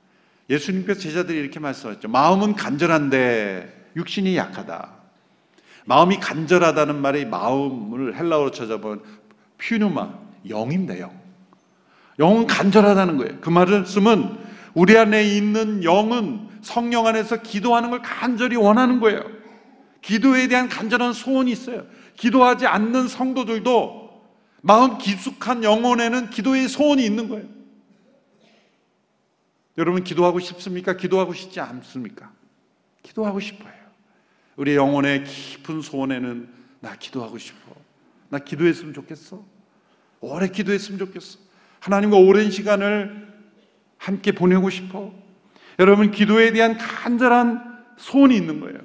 예수님께서 0.49 1.01
제자들이 1.01 1.38
이렇게 1.38 1.61
말씀하셨죠. 1.61 2.09
마음은 2.09 2.55
간절한데 2.55 3.92
육신이 3.96 4.37
약하다. 4.37 5.01
마음이 5.87 6.18
간절하다는 6.18 7.01
말이 7.01 7.25
마음을 7.25 8.16
헬라어로 8.16 8.51
찾아보면 8.51 9.03
퓨누마, 9.59 10.12
영입니다, 10.49 10.99
영. 10.99 11.18
영은 12.18 12.46
간절하다는 12.46 13.16
거예요. 13.16 13.38
그 13.40 13.49
말씀은 13.49 14.50
우리 14.75 14.97
안에 14.97 15.25
있는 15.25 15.83
영은 15.85 16.49
성령 16.63 17.07
안에서 17.07 17.43
기도하는 17.43 17.91
걸 17.91 18.03
간절히 18.03 18.57
원하는 18.57 19.01
거예요. 19.01 19.25
기도에 20.03 20.49
대한 20.49 20.69
간절한 20.69 21.13
소원이 21.13 21.51
있어요. 21.51 21.87
기도하지 22.17 22.67
않는 22.67 23.09
성도들도 23.09 24.11
마음 24.63 24.99
깊숙한 24.99 25.65
영혼에는 25.65 26.31
기도의 26.31 26.69
소원이 26.69 27.05
있는 27.05 27.29
거예요. 27.29 27.47
여러분 29.79 30.05
기도하고 30.05 30.41
싶습니까? 30.41 30.97
기도하고 30.97 31.33
싶지 31.33 31.61
않습니까? 31.61 32.31
기도하고 33.03 33.41
싶어요. 33.41 33.73
우리 34.57 34.75
영혼의 34.75 35.25
깊은 35.25 35.81
소원에는 35.81 36.49
나 36.81 36.97
기도하고 36.97 37.39
싶어. 37.39 37.75
나 38.29 38.39
기도했으면 38.39 38.93
좋겠어. 38.93 39.43
오래 40.21 40.49
기도했으면 40.49 40.99
좋겠어. 40.99 41.39
하나님과 41.81 42.19
오랜 42.19 42.51
시간을 42.51 43.30
함께 44.01 44.33
보내고 44.33 44.71
싶어. 44.71 45.13
여러분 45.79 46.11
기도에 46.11 46.53
대한 46.53 46.79
간절한 46.79 47.85
소원이 47.99 48.35
있는 48.35 48.61
거예요. 48.61 48.79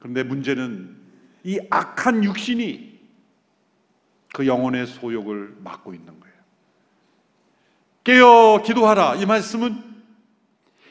그런데 0.00 0.24
문제는 0.24 0.96
이 1.44 1.60
악한 1.70 2.24
육신이 2.24 2.98
그 4.34 4.46
영혼의 4.46 4.88
소욕을 4.88 5.56
막고 5.62 5.94
있는 5.94 6.18
거예요. 6.18 6.34
깨어 8.02 8.62
기도하라. 8.64 9.14
이 9.16 9.26
말씀은 9.26 9.84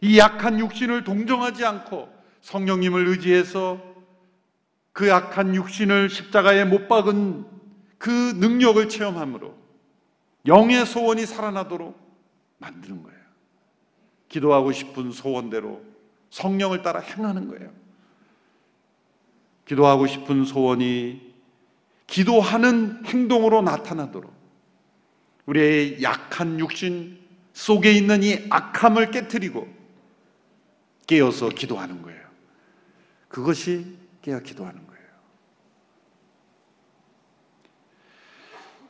이 0.01 0.17
약한 0.17 0.59
육신을 0.59 1.03
동정하지 1.03 1.65
않고 1.65 2.09
성령님을 2.41 3.07
의지해서 3.07 3.81
그 4.93 5.09
약한 5.09 5.53
육신을 5.53 6.09
십자가에 6.09 6.63
못 6.63 6.87
박은 6.87 7.45
그 7.97 8.09
능력을 8.37 8.87
체험함으로 8.87 9.53
영의 10.45 10.85
소원이 10.85 11.25
살아나도록 11.25 11.99
만드는 12.59 13.03
거예요. 13.03 13.16
기도하고 14.29 14.71
싶은 14.71 15.11
소원대로 15.11 15.83
성령을 16.29 16.81
따라 16.81 16.99
행하는 16.99 17.47
거예요. 17.47 17.71
기도하고 19.65 20.07
싶은 20.07 20.45
소원이 20.45 21.33
기도하는 22.07 23.05
행동으로 23.05 23.61
나타나도록 23.61 24.33
우리의 25.45 26.01
약한 26.01 26.59
육신 26.59 27.19
속에 27.53 27.91
있는 27.91 28.23
이 28.23 28.45
악함을 28.49 29.11
깨뜨리고 29.11 29.67
깨어서 31.07 31.49
기도하는 31.49 32.01
거예요. 32.01 32.21
그것이 33.27 33.97
깨어 34.21 34.39
기도하는 34.39 34.85
거예요. 34.85 35.07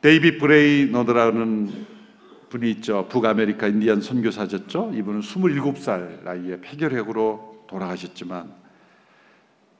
데이비드 0.00 0.38
브레이너드라는 0.38 1.97
분이 2.48 2.70
있죠. 2.72 3.06
북아메리카 3.08 3.66
인디안 3.68 4.00
선교사셨죠. 4.00 4.92
이분은 4.94 5.20
27살 5.20 6.24
나이에 6.24 6.60
폐결핵으로 6.60 7.64
돌아가셨지만 7.68 8.52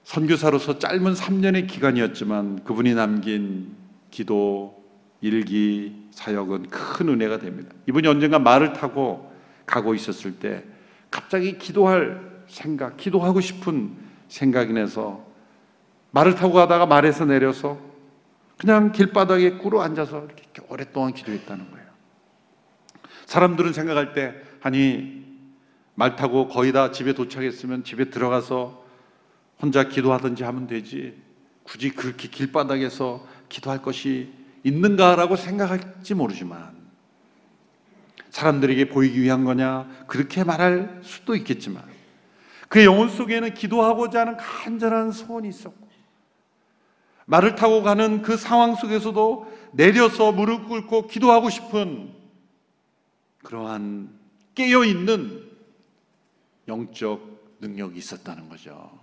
선교사로서 0.05 0.79
짧은 0.79 1.15
3년의 1.15 1.67
기간이었지만 1.67 2.65
그분이 2.65 2.95
남긴 2.95 3.77
기도, 4.11 4.83
일기, 5.21 6.09
사역은 6.13 6.69
큰 6.69 7.09
은혜가 7.09 7.39
됩니다. 7.39 7.75
이분이 7.87 8.07
언젠가 8.09 8.39
말을 8.39 8.73
타고 8.73 9.31
가고 9.67 9.95
있었을 9.95 10.39
때 10.39 10.65
갑자기 11.11 11.59
기도할 11.59 12.45
생각, 12.49 12.97
기도하고 12.97 13.41
싶은 13.41 13.93
생각이 14.29 14.73
나서 14.73 15.27
말을 16.11 16.35
타고 16.35 16.55
가다가 16.55 16.87
말에서 16.87 17.25
내려서 17.25 17.79
그냥 18.57 18.93
길바닥에 18.93 19.53
꿇어 19.53 19.83
앉아서 19.83 20.25
이렇게 20.25 20.63
오랫동안 20.69 21.13
기도했다는 21.13 21.71
거예요. 21.71 21.78
사람들은 23.29 23.75
생각할 23.75 24.15
때 24.15 24.35
아니 24.63 25.23
말 25.95 26.17
타고 26.17 26.49
거의 26.49 26.73
다 26.73 26.93
집에 26.93 27.13
도착했으면 27.13 27.85
집에 27.85 28.07
들어가서 28.09 28.83
혼자 29.61 29.85
기도하든지 29.85 30.45
하면 30.45 30.67
되지. 30.67 31.15
굳이 31.63 31.91
그렇게 31.91 32.29
길바닥에서 32.29 33.27
기도할 33.51 33.83
것이 33.83 34.33
있는가라고 34.65 35.37
생각할지 35.37 36.15
모르지만 36.15 36.75
사람들에게 38.31 38.89
보이기 38.89 39.21
위한 39.21 39.45
거냐 39.45 39.89
그렇게 40.07 40.43
말할 40.43 41.01
수도 41.03 41.35
있겠지만 41.35 41.83
그의 42.69 42.87
영혼 42.87 43.11
속에는 43.11 43.53
기도하고자 43.53 44.21
하는 44.21 44.37
간절한 44.39 45.13
소원이 45.13 45.49
있었고 45.49 45.87
말을 47.27 47.57
타고 47.57 47.83
가는 47.83 48.23
그 48.23 48.39
상황 48.39 48.75
속에서도 48.75 49.71
내려서 49.73 50.33
무릎 50.33 50.69
꿇고 50.69 51.09
기도하고 51.09 51.51
싶은 51.51 52.18
그러한 53.43 54.11
깨어 54.55 54.85
있는 54.85 55.49
영적 56.67 57.57
능력이 57.61 57.99
있었다는 57.99 58.49
거죠. 58.49 58.99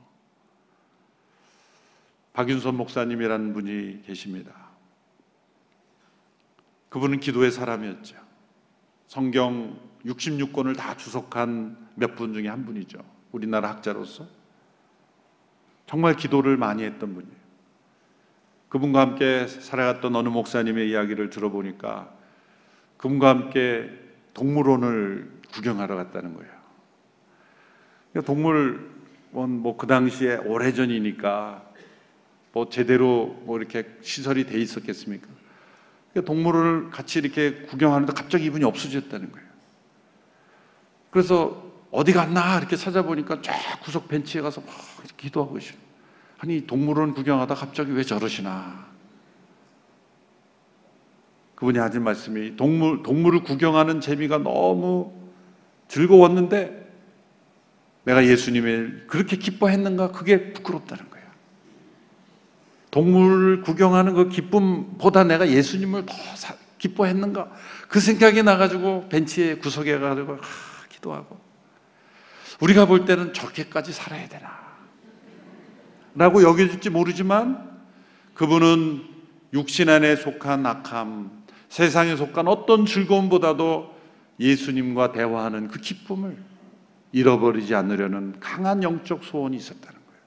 박윤선 2.34 2.76
목사님이라는 2.76 3.54
분이 3.54 4.02
계십니다. 4.06 4.54
그분은 6.90 7.20
기도의 7.20 7.52
사람이었죠. 7.52 8.18
성경 9.08 9.80
66권을 10.06 10.78
다 10.78 10.96
주석한 10.98 11.90
몇 11.96 12.16
분 12.16 12.34
중에 12.34 12.48
한 12.48 12.66
분이죠. 12.66 13.00
우리나라 13.32 13.70
학자로서. 13.70 14.28
정말 15.86 16.16
기도를 16.16 16.58
많이 16.58 16.84
했던 16.84 17.14
분이에요. 17.14 17.36
그분과 18.70 19.00
함께 19.02 19.48
살아갔던 19.48 20.16
어느 20.16 20.28
목사님의 20.30 20.90
이야기를 20.90 21.30
들어보니까 21.30 22.14
그분과 22.98 23.30
함께 23.30 24.05
동물원을 24.36 25.32
구경하러 25.54 25.96
갔다는 25.96 26.36
거예요. 26.36 26.52
동물원 28.26 28.92
뭐 29.62 29.76
그 29.78 29.88
당시에 29.88 30.36
오래전이니까 30.38 31.64
뭐 32.54 32.70
제대로 32.70 33.42
뭐 33.46 33.58
이렇게 33.58 33.98
시설이 34.02 34.46
돼 34.46 34.60
있었겠습니까? 34.60 35.28
동물을 36.26 36.92
같이 36.92 37.20
이렇게 37.20 37.64
구경하는데 37.64 38.14
갑자기 38.14 38.46
이분이 38.46 38.64
없어졌다는 38.64 39.32
거예요. 39.32 39.48
그래서 41.12 41.66
어디 41.92 42.14
갔나 42.14 42.58
이렇게 42.58 42.76
찾아보니까 42.76 43.42
쫙 43.42 43.54
구석 43.84 44.08
벤치에 44.08 44.42
가서 44.42 44.62
막 44.62 44.70
기도하고 45.18 45.56
계시는 45.56 45.80
아니 46.40 46.68
동물원 46.68 47.14
구경하다 47.14 47.56
갑자기 47.56 47.92
왜 47.92 48.04
저러시나? 48.04 48.86
그분이 51.56 51.80
하신 51.80 52.04
말씀이 52.04 52.56
동물 52.58 53.02
동물을 53.02 53.44
구경하는 53.44 54.02
재미가 54.02 54.40
너무 54.40 55.14
즐거웠는데 55.88 56.86
내가 58.04 58.26
예수님을 58.26 59.06
그렇게 59.08 59.38
기뻐했는가? 59.38 60.12
그게 60.12 60.54
부끄럽다는 60.54 61.10
거예요. 61.10 61.26
동물을 62.92 63.62
구경하는 63.62 64.14
그 64.14 64.30
기쁨보다 64.30 65.24
내가 65.24 65.50
예수님을 65.50 66.06
더 66.06 66.14
기뻐했는가? 66.78 67.52
그 67.88 68.00
생각이 68.00 68.44
나가지고 68.44 69.10
벤치에 69.10 69.56
구석에 69.56 69.98
가지고 69.98 70.34
하, 70.34 70.88
기도하고. 70.90 71.40
우리가 72.62 72.86
볼 72.86 73.06
때는 73.06 73.34
저렇게까지 73.34 73.92
살아야 73.92 74.28
되나? 74.30 74.66
라고 76.14 76.44
여겨질지 76.44 76.92
모르지만 76.92 77.76
그분은 78.36 79.04
육신 79.54 79.90
안에 79.90 80.16
속한 80.16 80.66
악함, 80.66 81.35
세상에 81.76 82.16
속한 82.16 82.48
어떤 82.48 82.86
즐거움보다도 82.86 83.94
예수님과 84.40 85.12
대화하는 85.12 85.68
그 85.68 85.82
기쁨을 85.82 86.38
잃어버리지 87.12 87.76
않으려는 87.76 88.40
강한 88.40 88.82
영적 88.82 89.26
소원이 89.26 89.58
있었다는 89.58 90.00
거예요. 90.08 90.22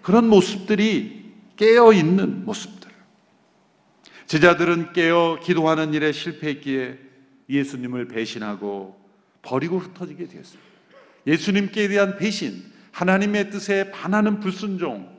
그런 0.00 0.26
모습들이 0.26 1.34
깨어 1.56 1.92
있는 1.92 2.46
모습들. 2.46 2.90
제자들은 4.24 4.94
깨어 4.94 5.40
기도하는 5.42 5.92
일에 5.92 6.12
실패했기에 6.12 6.98
예수님을 7.50 8.08
배신하고 8.08 8.98
버리고 9.42 9.78
흩어지게 9.80 10.28
되었습니다. 10.28 10.70
예수님께 11.26 11.88
대한 11.88 12.16
배신, 12.16 12.72
하나님의 12.90 13.50
뜻에 13.50 13.90
반하는 13.90 14.40
불순종, 14.40 15.14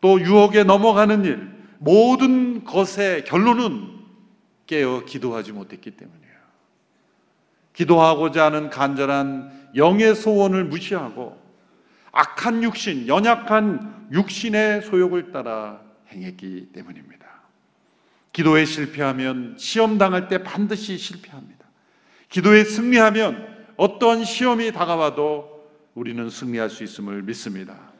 또 0.00 0.20
유혹에 0.20 0.62
넘어가는 0.62 1.24
일, 1.24 1.50
모든 1.80 2.62
것의 2.62 3.24
결론은 3.24 4.03
깨어 4.66 5.04
기도하지 5.04 5.52
못했기 5.52 5.92
때문이에요. 5.92 6.34
기도하고자 7.72 8.46
하는 8.46 8.70
간절한 8.70 9.70
영의 9.76 10.14
소원을 10.14 10.64
무시하고 10.64 11.42
악한 12.12 12.62
육신, 12.62 13.08
연약한 13.08 14.08
육신의 14.12 14.82
소욕을 14.82 15.32
따라 15.32 15.80
행했기 16.08 16.70
때문입니다. 16.72 17.24
기도에 18.32 18.64
실패하면 18.64 19.56
시험 19.58 19.98
당할 19.98 20.28
때 20.28 20.42
반드시 20.42 20.96
실패합니다. 20.96 21.66
기도에 22.28 22.64
승리하면 22.64 23.66
어떠한 23.76 24.24
시험이 24.24 24.72
다가와도 24.72 25.68
우리는 25.94 26.30
승리할 26.30 26.70
수 26.70 26.84
있음을 26.84 27.22
믿습니다. 27.22 27.92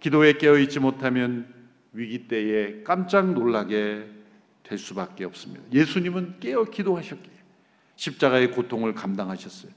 기도에 0.00 0.34
깨어있지 0.34 0.80
못하면 0.80 1.46
위기 1.92 2.28
때에 2.28 2.82
깜짝 2.82 3.32
놀라게 3.32 4.19
될 4.70 4.78
수밖에 4.78 5.24
없습니다. 5.24 5.64
예수님은 5.72 6.36
깨어 6.38 6.66
기도하셨기에 6.66 7.32
십자가의 7.96 8.52
고통을 8.52 8.94
감당하셨어요. 8.94 9.72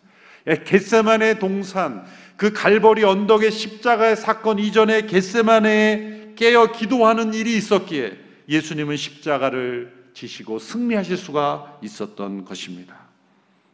예, 0.48 0.64
겟세만의 0.64 1.40
동산, 1.40 2.06
그 2.38 2.54
갈보리 2.54 3.04
언덕의 3.04 3.52
십자가의 3.52 4.16
사건 4.16 4.60
이전에 4.60 5.08
겟세만에 5.08 6.34
깨어 6.36 6.74
기도하는 6.74 7.34
일이 7.34 7.58
있었기에 7.58 8.20
예수님은 8.48 8.96
십자가를 8.96 10.12
지시고 10.14 10.60
승리하실 10.60 11.18
수가 11.18 11.80
있었던 11.82 12.46
것입니다. 12.46 12.96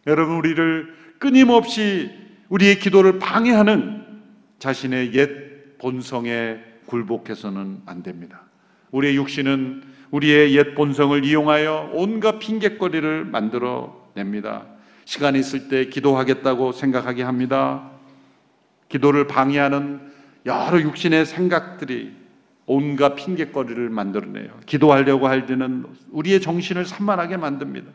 여러분 0.08 0.38
우리를 0.38 0.96
끊임없이 1.20 2.12
우리의 2.48 2.80
기도를 2.80 3.20
방해하는 3.20 4.06
자신의 4.60 5.14
옛 5.16 5.78
본성에 5.80 6.60
굴복해서는 6.86 7.82
안 7.86 8.04
됩니다. 8.04 8.44
우리의 8.92 9.18
육신은 9.18 9.89
우리의 10.12 10.56
옛 10.56 10.76
본성을 10.76 11.24
이용하여 11.24 11.92
온갖 11.94 12.40
핑계거리를 12.40 13.26
만들어 13.26 14.10
냅니다. 14.16 14.66
시간이 15.06 15.40
있을 15.40 15.70
때 15.70 15.86
기도하겠다고 15.86 16.72
생각하게 16.72 17.24
합니다. 17.24 17.90
기도를 18.90 19.28
방해하는 19.28 20.12
여러 20.46 20.82
육신의 20.82 21.26
생각들이 21.26 22.14
온갖 22.66 23.16
핑계거리를 23.16 23.90
만들어내요. 23.90 24.50
기도하려고 24.66 25.28
할 25.28 25.46
때는 25.46 25.86
우리의 26.12 26.42
정신을 26.42 26.86
산만하게 26.86 27.38
만듭니다. 27.38 27.92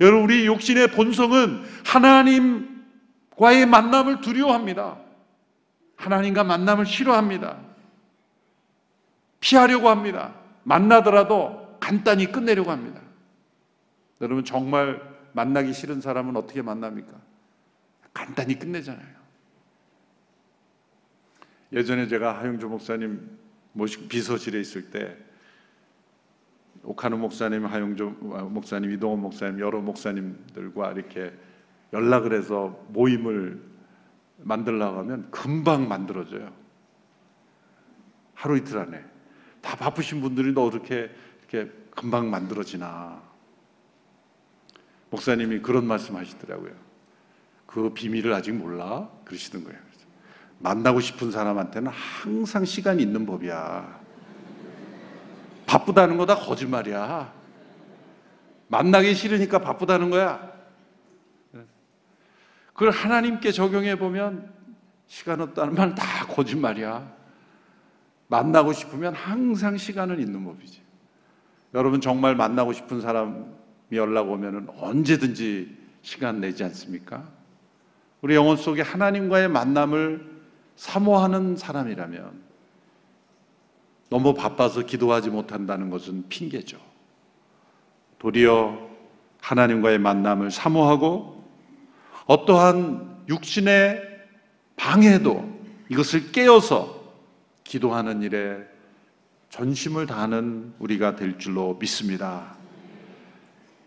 여러분, 0.00 0.24
우리 0.24 0.46
육신의 0.46 0.88
본성은 0.88 1.62
하나님과의 1.84 3.66
만남을 3.68 4.20
두려워합니다. 4.20 4.98
하나님과 5.96 6.44
만남을 6.44 6.86
싫어합니다. 6.86 7.58
피하려고 9.40 9.88
합니다. 9.88 10.34
만나더라도 10.68 11.78
간단히 11.80 12.30
끝내려고 12.30 12.70
합니다. 12.70 13.00
여러분, 14.20 14.44
정말 14.44 15.00
만나기 15.32 15.72
싫은 15.72 16.02
사람은 16.02 16.36
어떻게 16.36 16.60
만납니까? 16.60 17.12
간단히 18.12 18.58
끝내잖아요. 18.58 19.18
예전에 21.72 22.06
제가 22.06 22.38
하영주 22.38 22.68
목사님 22.68 23.38
비서실에 24.08 24.60
있을 24.60 24.90
때 24.90 25.16
옥하는 26.82 27.18
목사님, 27.18 27.64
하영주 27.64 28.04
목사님, 28.50 28.92
이동원 28.92 29.20
목사님 29.20 29.60
여러 29.60 29.80
목사님들과 29.80 30.92
이렇게 30.92 31.32
연락을 31.94 32.34
해서 32.34 32.84
모임을 32.88 33.62
만들려고 34.38 34.98
하면 34.98 35.30
금방 35.30 35.88
만들어져요. 35.88 36.52
하루 38.34 38.56
이틀 38.56 38.78
안에. 38.78 39.17
다 39.68 39.76
바쁘신 39.76 40.22
분들이 40.22 40.54
너 40.54 40.64
어떻게 40.64 41.10
이렇게 41.40 41.70
금방 41.90 42.30
만들어지나. 42.30 43.20
목사님이 45.10 45.60
그런 45.60 45.86
말씀 45.86 46.16
하시더라고요. 46.16 46.72
그 47.66 47.92
비밀을 47.92 48.32
아직 48.32 48.52
몰라? 48.52 49.10
그러시던 49.26 49.64
거예요. 49.64 49.78
만나고 50.60 51.00
싶은 51.00 51.30
사람한테는 51.30 51.92
항상 51.92 52.64
시간이 52.64 53.02
있는 53.02 53.26
법이야. 53.26 54.00
바쁘다는 55.66 56.16
거다 56.16 56.36
거짓말이야. 56.36 57.30
만나기 58.68 59.14
싫으니까 59.14 59.58
바쁘다는 59.58 60.08
거야. 60.08 60.50
그걸 62.72 62.90
하나님께 62.90 63.52
적용해 63.52 63.98
보면 63.98 64.50
시간 65.08 65.42
없다는 65.42 65.74
말 65.74 65.94
다 65.94 66.24
거짓말이야. 66.26 67.17
만나고 68.28 68.72
싶으면 68.72 69.14
항상 69.14 69.76
시간은 69.76 70.20
있는 70.20 70.44
법이지. 70.44 70.80
여러분 71.74 72.00
정말 72.00 72.34
만나고 72.34 72.72
싶은 72.72 73.00
사람이 73.00 73.44
연락 73.92 74.30
오면 74.30 74.68
언제든지 74.78 75.76
시간 76.02 76.40
내지 76.40 76.62
않습니까? 76.64 77.24
우리 78.20 78.34
영혼 78.34 78.56
속에 78.56 78.82
하나님과의 78.82 79.48
만남을 79.48 80.38
사모하는 80.76 81.56
사람이라면 81.56 82.48
너무 84.10 84.34
바빠서 84.34 84.82
기도하지 84.82 85.30
못한다는 85.30 85.90
것은 85.90 86.28
핑계죠. 86.28 86.78
도리어 88.18 88.88
하나님과의 89.40 89.98
만남을 89.98 90.50
사모하고 90.50 91.44
어떠한 92.26 93.24
육신의 93.28 94.02
방해도 94.76 95.58
이것을 95.90 96.32
깨어서 96.32 96.97
기도하는 97.68 98.22
일에 98.22 98.66
전심을 99.50 100.06
다하는 100.06 100.72
우리가 100.78 101.16
될 101.16 101.38
줄로 101.38 101.76
믿습니다. 101.78 102.56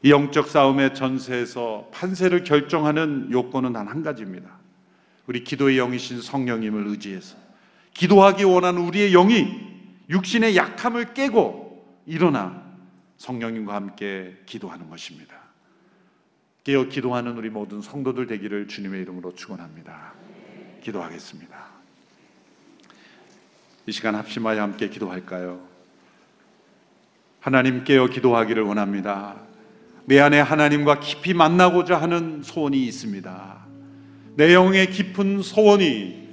이 0.04 0.12
영적 0.12 0.48
싸움의 0.50 0.94
전세에서 0.94 1.90
판세를 1.92 2.44
결정하는 2.44 3.30
요건은 3.32 3.74
단 3.74 3.88
한 3.88 4.04
가지입니다. 4.04 4.60
우리 5.26 5.44
기도의 5.44 5.78
영이신 5.78 6.22
성령님을 6.22 6.88
의지해서 6.88 7.36
기도하기 7.96 8.44
원하는 8.44 8.82
우리의 8.82 9.12
영이 9.14 9.48
육신의 10.10 10.56
약함을 10.56 11.16
깨고 11.16 12.04
일어나 12.06 12.64
성령님과 13.18 13.74
함께 13.74 14.38
기도하는 14.46 14.92
것입니다. 14.92 15.36
깨어 16.64 16.86
기도하는 16.86 17.36
우리 17.36 17.50
모든 17.50 17.82
성도들 17.82 18.28
되기를 18.28 18.68
주님의 18.68 19.02
이름으로 19.02 19.34
축원합니다. 19.34 20.14
기도하겠습니다. 20.84 21.81
이 23.88 23.92
시간 23.92 24.14
합심하여 24.16 24.62
함께 24.62 24.90
기도할까요? 24.90 25.60
하나님 27.40 27.84
깨어 27.84 28.08
기도하기를 28.08 28.62
원합니다. 28.62 29.36
내 30.06 30.20
안에 30.20 30.40
하나님과 30.40 31.00
깊이 31.00 31.34
만나고자 31.34 32.00
하는 32.00 32.44
소원이 32.44 32.84
있습니다. 32.86 33.66
내 34.36 34.54
영의 34.54 34.88
깊은 34.92 35.42
소원이 35.42 36.30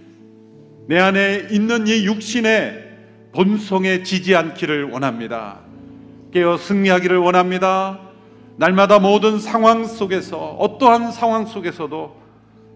내 0.88 0.98
안에 0.98 1.48
있는 1.50 1.86
이 1.86 2.04
육신의 2.04 2.88
본성에 3.32 4.02
지지 4.02 4.36
않기를 4.36 4.84
원합니다. 4.90 5.60
깨어 6.32 6.58
승리하기를 6.58 7.16
원합니다. 7.16 8.00
날마다 8.56 8.98
모든 8.98 9.38
상황 9.38 9.86
속에서 9.86 10.54
어떠한 10.56 11.12
상황 11.12 11.46
속에서도 11.46 12.16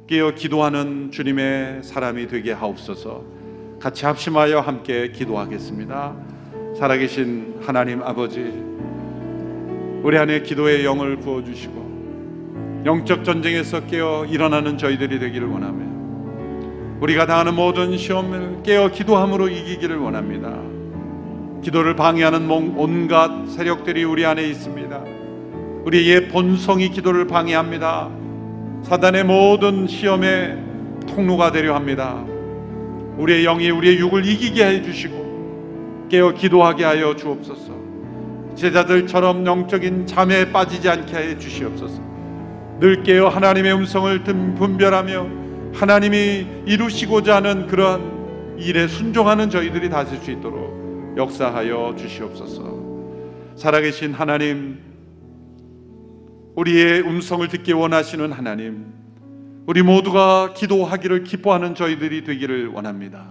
깨어 0.06 0.34
기도하는 0.34 1.10
주님의 1.10 1.82
사람이 1.82 2.28
되게 2.28 2.52
하옵소서. 2.52 3.41
같이 3.82 4.06
합심하여 4.06 4.60
함께 4.60 5.10
기도하겠습니다. 5.10 6.14
살아계신 6.78 7.56
하나님 7.62 8.00
아버지, 8.00 8.38
우리 10.04 10.16
안에 10.16 10.42
기도의 10.42 10.84
영을 10.84 11.16
부어 11.16 11.42
주시고 11.42 12.82
영적 12.86 13.24
전쟁에서 13.24 13.84
깨어 13.86 14.26
일어나는 14.26 14.78
저희들이 14.78 15.18
되기를 15.18 15.48
원하며 15.48 17.00
우리가 17.00 17.26
당하는 17.26 17.56
모든 17.56 17.96
시험을 17.96 18.62
깨어 18.62 18.92
기도함으로 18.92 19.48
이기기를 19.48 19.98
원합니다. 19.98 20.56
기도를 21.62 21.96
방해하는 21.96 22.48
온갖 22.48 23.48
세력들이 23.48 24.04
우리 24.04 24.24
안에 24.24 24.46
있습니다. 24.46 25.02
우리의 25.86 26.28
본성이 26.28 26.88
기도를 26.88 27.26
방해합니다. 27.26 28.10
사단의 28.84 29.24
모든 29.24 29.88
시험의 29.88 30.56
통로가 31.08 31.50
되려 31.50 31.74
합니다. 31.74 32.24
우리의 33.18 33.44
영이 33.44 33.70
우리의 33.70 33.98
육을 33.98 34.24
이기게 34.24 34.64
해 34.64 34.82
주시고 34.82 36.08
깨어 36.10 36.32
기도하게 36.32 36.84
하여 36.84 37.14
주옵소서. 37.16 37.72
제자들처럼 38.54 39.46
영적인 39.46 40.06
잠에 40.06 40.52
빠지지 40.52 40.88
않게 40.88 41.16
해 41.16 41.38
주시옵소서. 41.38 42.00
늘 42.80 43.02
깨어 43.02 43.28
하나님의 43.28 43.74
음성을 43.74 44.22
분별하며 44.24 45.26
하나님이 45.72 46.46
이루시고자 46.66 47.36
하는 47.36 47.66
그러한 47.66 48.56
일에 48.58 48.86
순종하는 48.86 49.50
저희들이 49.50 49.88
다sil 49.88 50.18
수 50.18 50.30
있도록 50.30 51.14
역사하여 51.16 51.94
주시옵소서. 51.96 52.82
살아계신 53.56 54.12
하나님, 54.12 54.78
우리의 56.54 57.00
음성을 57.00 57.46
듣기 57.48 57.72
원하시는 57.72 58.32
하나님, 58.32 59.01
우리 59.64 59.82
모두가 59.82 60.54
기도하기를 60.54 61.22
기뻐하는 61.22 61.76
저희들이 61.76 62.24
되기를 62.24 62.68
원합니다. 62.68 63.28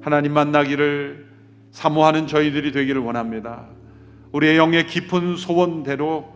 하나님 0.00 0.32
만나기를 0.32 1.26
사모하는 1.72 2.26
저희들이 2.26 2.72
되기를 2.72 3.02
원합니다. 3.02 3.66
우리의 4.32 4.56
영의 4.56 4.86
깊은 4.86 5.36
소원대로 5.36 6.34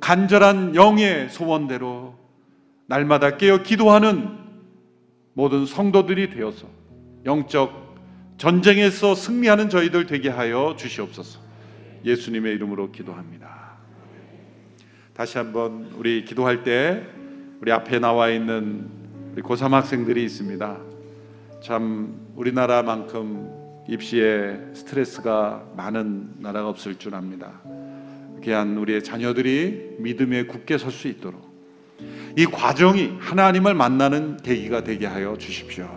간절한 0.00 0.74
영의 0.74 1.28
소원대로 1.30 2.16
날마다 2.86 3.36
깨어 3.36 3.62
기도하는 3.62 4.38
모든 5.34 5.64
성도들이 5.64 6.30
되어서 6.30 6.66
영적 7.26 7.96
전쟁에서 8.38 9.14
승리하는 9.14 9.68
저희들 9.68 10.06
되게 10.06 10.28
하여 10.28 10.74
주시옵소서. 10.76 11.38
예수님의 12.04 12.54
이름으로 12.54 12.90
기도합니다. 12.90 13.76
다시 15.14 15.38
한번 15.38 15.92
우리 15.96 16.24
기도할 16.24 16.64
때 16.64 17.17
우리 17.60 17.72
앞에 17.72 17.98
나와 17.98 18.28
있는 18.28 18.88
우리 19.32 19.42
고3 19.42 19.70
학생들이 19.70 20.22
있습니다. 20.24 20.76
참 21.60 22.14
우리나라만큼 22.36 23.84
입시에 23.88 24.58
스트레스가 24.74 25.64
많은 25.76 26.34
나라가 26.38 26.68
없을 26.68 26.96
줄 26.96 27.14
압니다. 27.14 27.52
귀한 28.44 28.76
우리의 28.76 29.02
자녀들이 29.02 29.96
믿음에 29.98 30.44
굳게 30.44 30.78
설 30.78 30.92
수 30.92 31.08
있도록 31.08 31.48
이 32.36 32.46
과정이 32.46 33.14
하나님을 33.18 33.74
만나는 33.74 34.36
계기가 34.36 34.84
되게 34.84 35.06
하여 35.06 35.36
주십시오. 35.36 35.88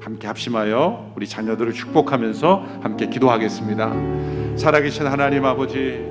함께 0.00 0.28
합심하여 0.28 1.14
우리 1.16 1.26
자녀들을 1.26 1.72
축복하면서 1.72 2.80
함께 2.82 3.08
기도하겠습니다. 3.08 4.56
살아계신 4.56 5.06
하나님 5.06 5.44
아버지 5.44 6.06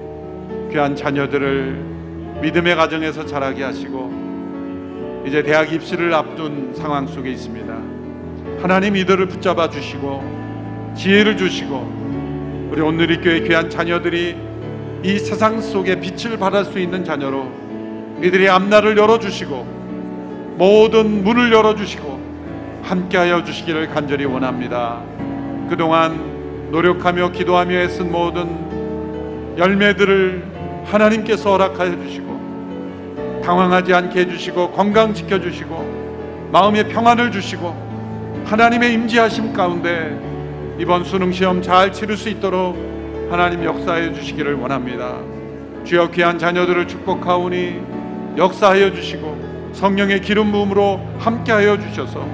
귀한 0.71 0.95
자녀들을 0.95 2.39
믿음의 2.41 2.75
가정에서 2.75 3.25
자라게 3.25 3.63
하시고 3.63 4.18
이제 5.29 5.43
대학 5.43 5.71
입시를 5.71 6.11
앞둔 6.11 6.73
상황 6.73 7.05
속에 7.05 7.29
있습니다. 7.29 7.71
하나님 8.63 8.95
이들을 8.95 9.27
붙잡아 9.27 9.69
주시고 9.69 10.93
지혜를 10.97 11.37
주시고 11.37 12.69
우리 12.71 12.81
오늘의 12.81 13.21
교회 13.21 13.41
귀한 13.41 13.69
자녀들이 13.69 14.35
이 15.03 15.19
세상 15.19 15.61
속에 15.61 15.99
빛을 15.99 16.39
발할 16.39 16.65
수 16.65 16.79
있는 16.79 17.03
자녀로 17.03 17.47
이들의 18.23 18.49
앞날을 18.49 18.97
열어 18.97 19.19
주시고 19.19 20.55
모든 20.57 21.23
문을 21.23 21.51
열어 21.53 21.75
주시고 21.75 22.19
함께하여 22.81 23.43
주시기를 23.43 23.89
간절히 23.89 24.25
원합니다. 24.25 25.03
그동안 25.69 26.71
노력하며 26.71 27.33
기도하며 27.33 27.75
애쓴 27.81 28.11
모든 28.11 29.57
열매들을 29.59 30.85
하나님께서 30.85 31.51
허락하여 31.51 32.03
주시고 32.03 32.28
당황하지 33.43 33.93
않게 33.93 34.21
해주시고 34.21 34.71
건강 34.71 35.13
지켜주시고 35.13 36.49
마음의 36.51 36.89
평안을 36.89 37.31
주시고 37.31 38.43
하나님의 38.45 38.93
임재하심 38.93 39.53
가운데 39.53 40.17
이번 40.79 41.03
수능 41.03 41.31
시험 41.31 41.61
잘 41.61 41.91
치를 41.91 42.17
수 42.17 42.29
있도록 42.29 42.77
하나님 43.29 43.63
역사해 43.63 44.13
주시기를 44.13 44.55
원합니다. 44.55 45.17
주여 45.83 46.11
귀한 46.11 46.39
자녀들을 46.39 46.87
축복하오니 46.87 47.79
역사하여 48.37 48.93
주시고 48.93 49.71
성령의 49.73 50.21
기름 50.21 50.51
부음으로 50.51 50.99
함께하여 51.19 51.79
주셔서 51.79 52.25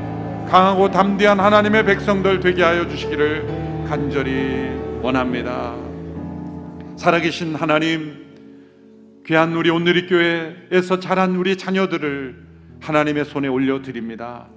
강하고 0.50 0.92
담대한 0.92 1.40
하나님의 1.40 1.86
백성들 1.86 2.40
되게 2.40 2.64
하여 2.64 2.88
주시기를 2.88 3.86
간절히 3.90 4.70
원합니다. 5.02 5.74
살아계신 6.96 7.56
하나님, 7.56 8.25
귀한 9.26 9.56
우리 9.56 9.72
온누리 9.72 10.06
교회에서 10.08 11.00
자란 11.00 11.36
우리 11.36 11.58
자녀들을 11.58 12.46
하나님의 12.80 13.26
손에 13.26 13.48
올려 13.48 13.82
드립니다. 13.82 14.48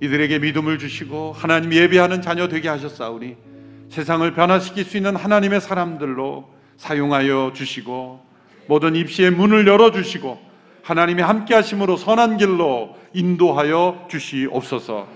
이들에게 0.00 0.38
믿음을 0.38 0.78
주시고 0.78 1.32
하나님 1.32 1.72
예배하는 1.72 2.22
자녀 2.22 2.46
되게 2.46 2.68
하셨사오니 2.68 3.36
세상을 3.88 4.32
변화시킬 4.34 4.84
수 4.84 4.96
있는 4.96 5.16
하나님의 5.16 5.60
사람들로 5.60 6.48
사용하여 6.76 7.52
주시고 7.54 8.20
모든 8.68 8.94
입시의 8.94 9.32
문을 9.32 9.66
열어 9.66 9.90
주시고 9.90 10.38
하나님의 10.82 11.24
함께 11.24 11.54
하심으로 11.54 11.96
선한 11.96 12.36
길로 12.36 12.94
인도하여 13.14 14.06
주시옵소서. 14.08 15.08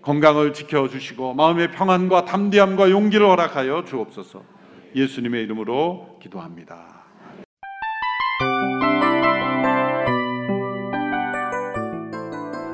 건강을 0.00 0.54
지켜 0.54 0.88
주시고 0.88 1.34
마음의 1.34 1.72
평안과 1.72 2.24
담대함과 2.24 2.90
용기를 2.90 3.26
허락하여 3.26 3.84
주옵소서. 3.84 4.42
예수님의 4.94 5.42
이름으로 5.42 6.18
기도합니다. 6.22 6.95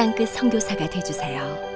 땅끝 0.00 0.30
선교사가 0.30 0.88
되주세요. 0.88 1.69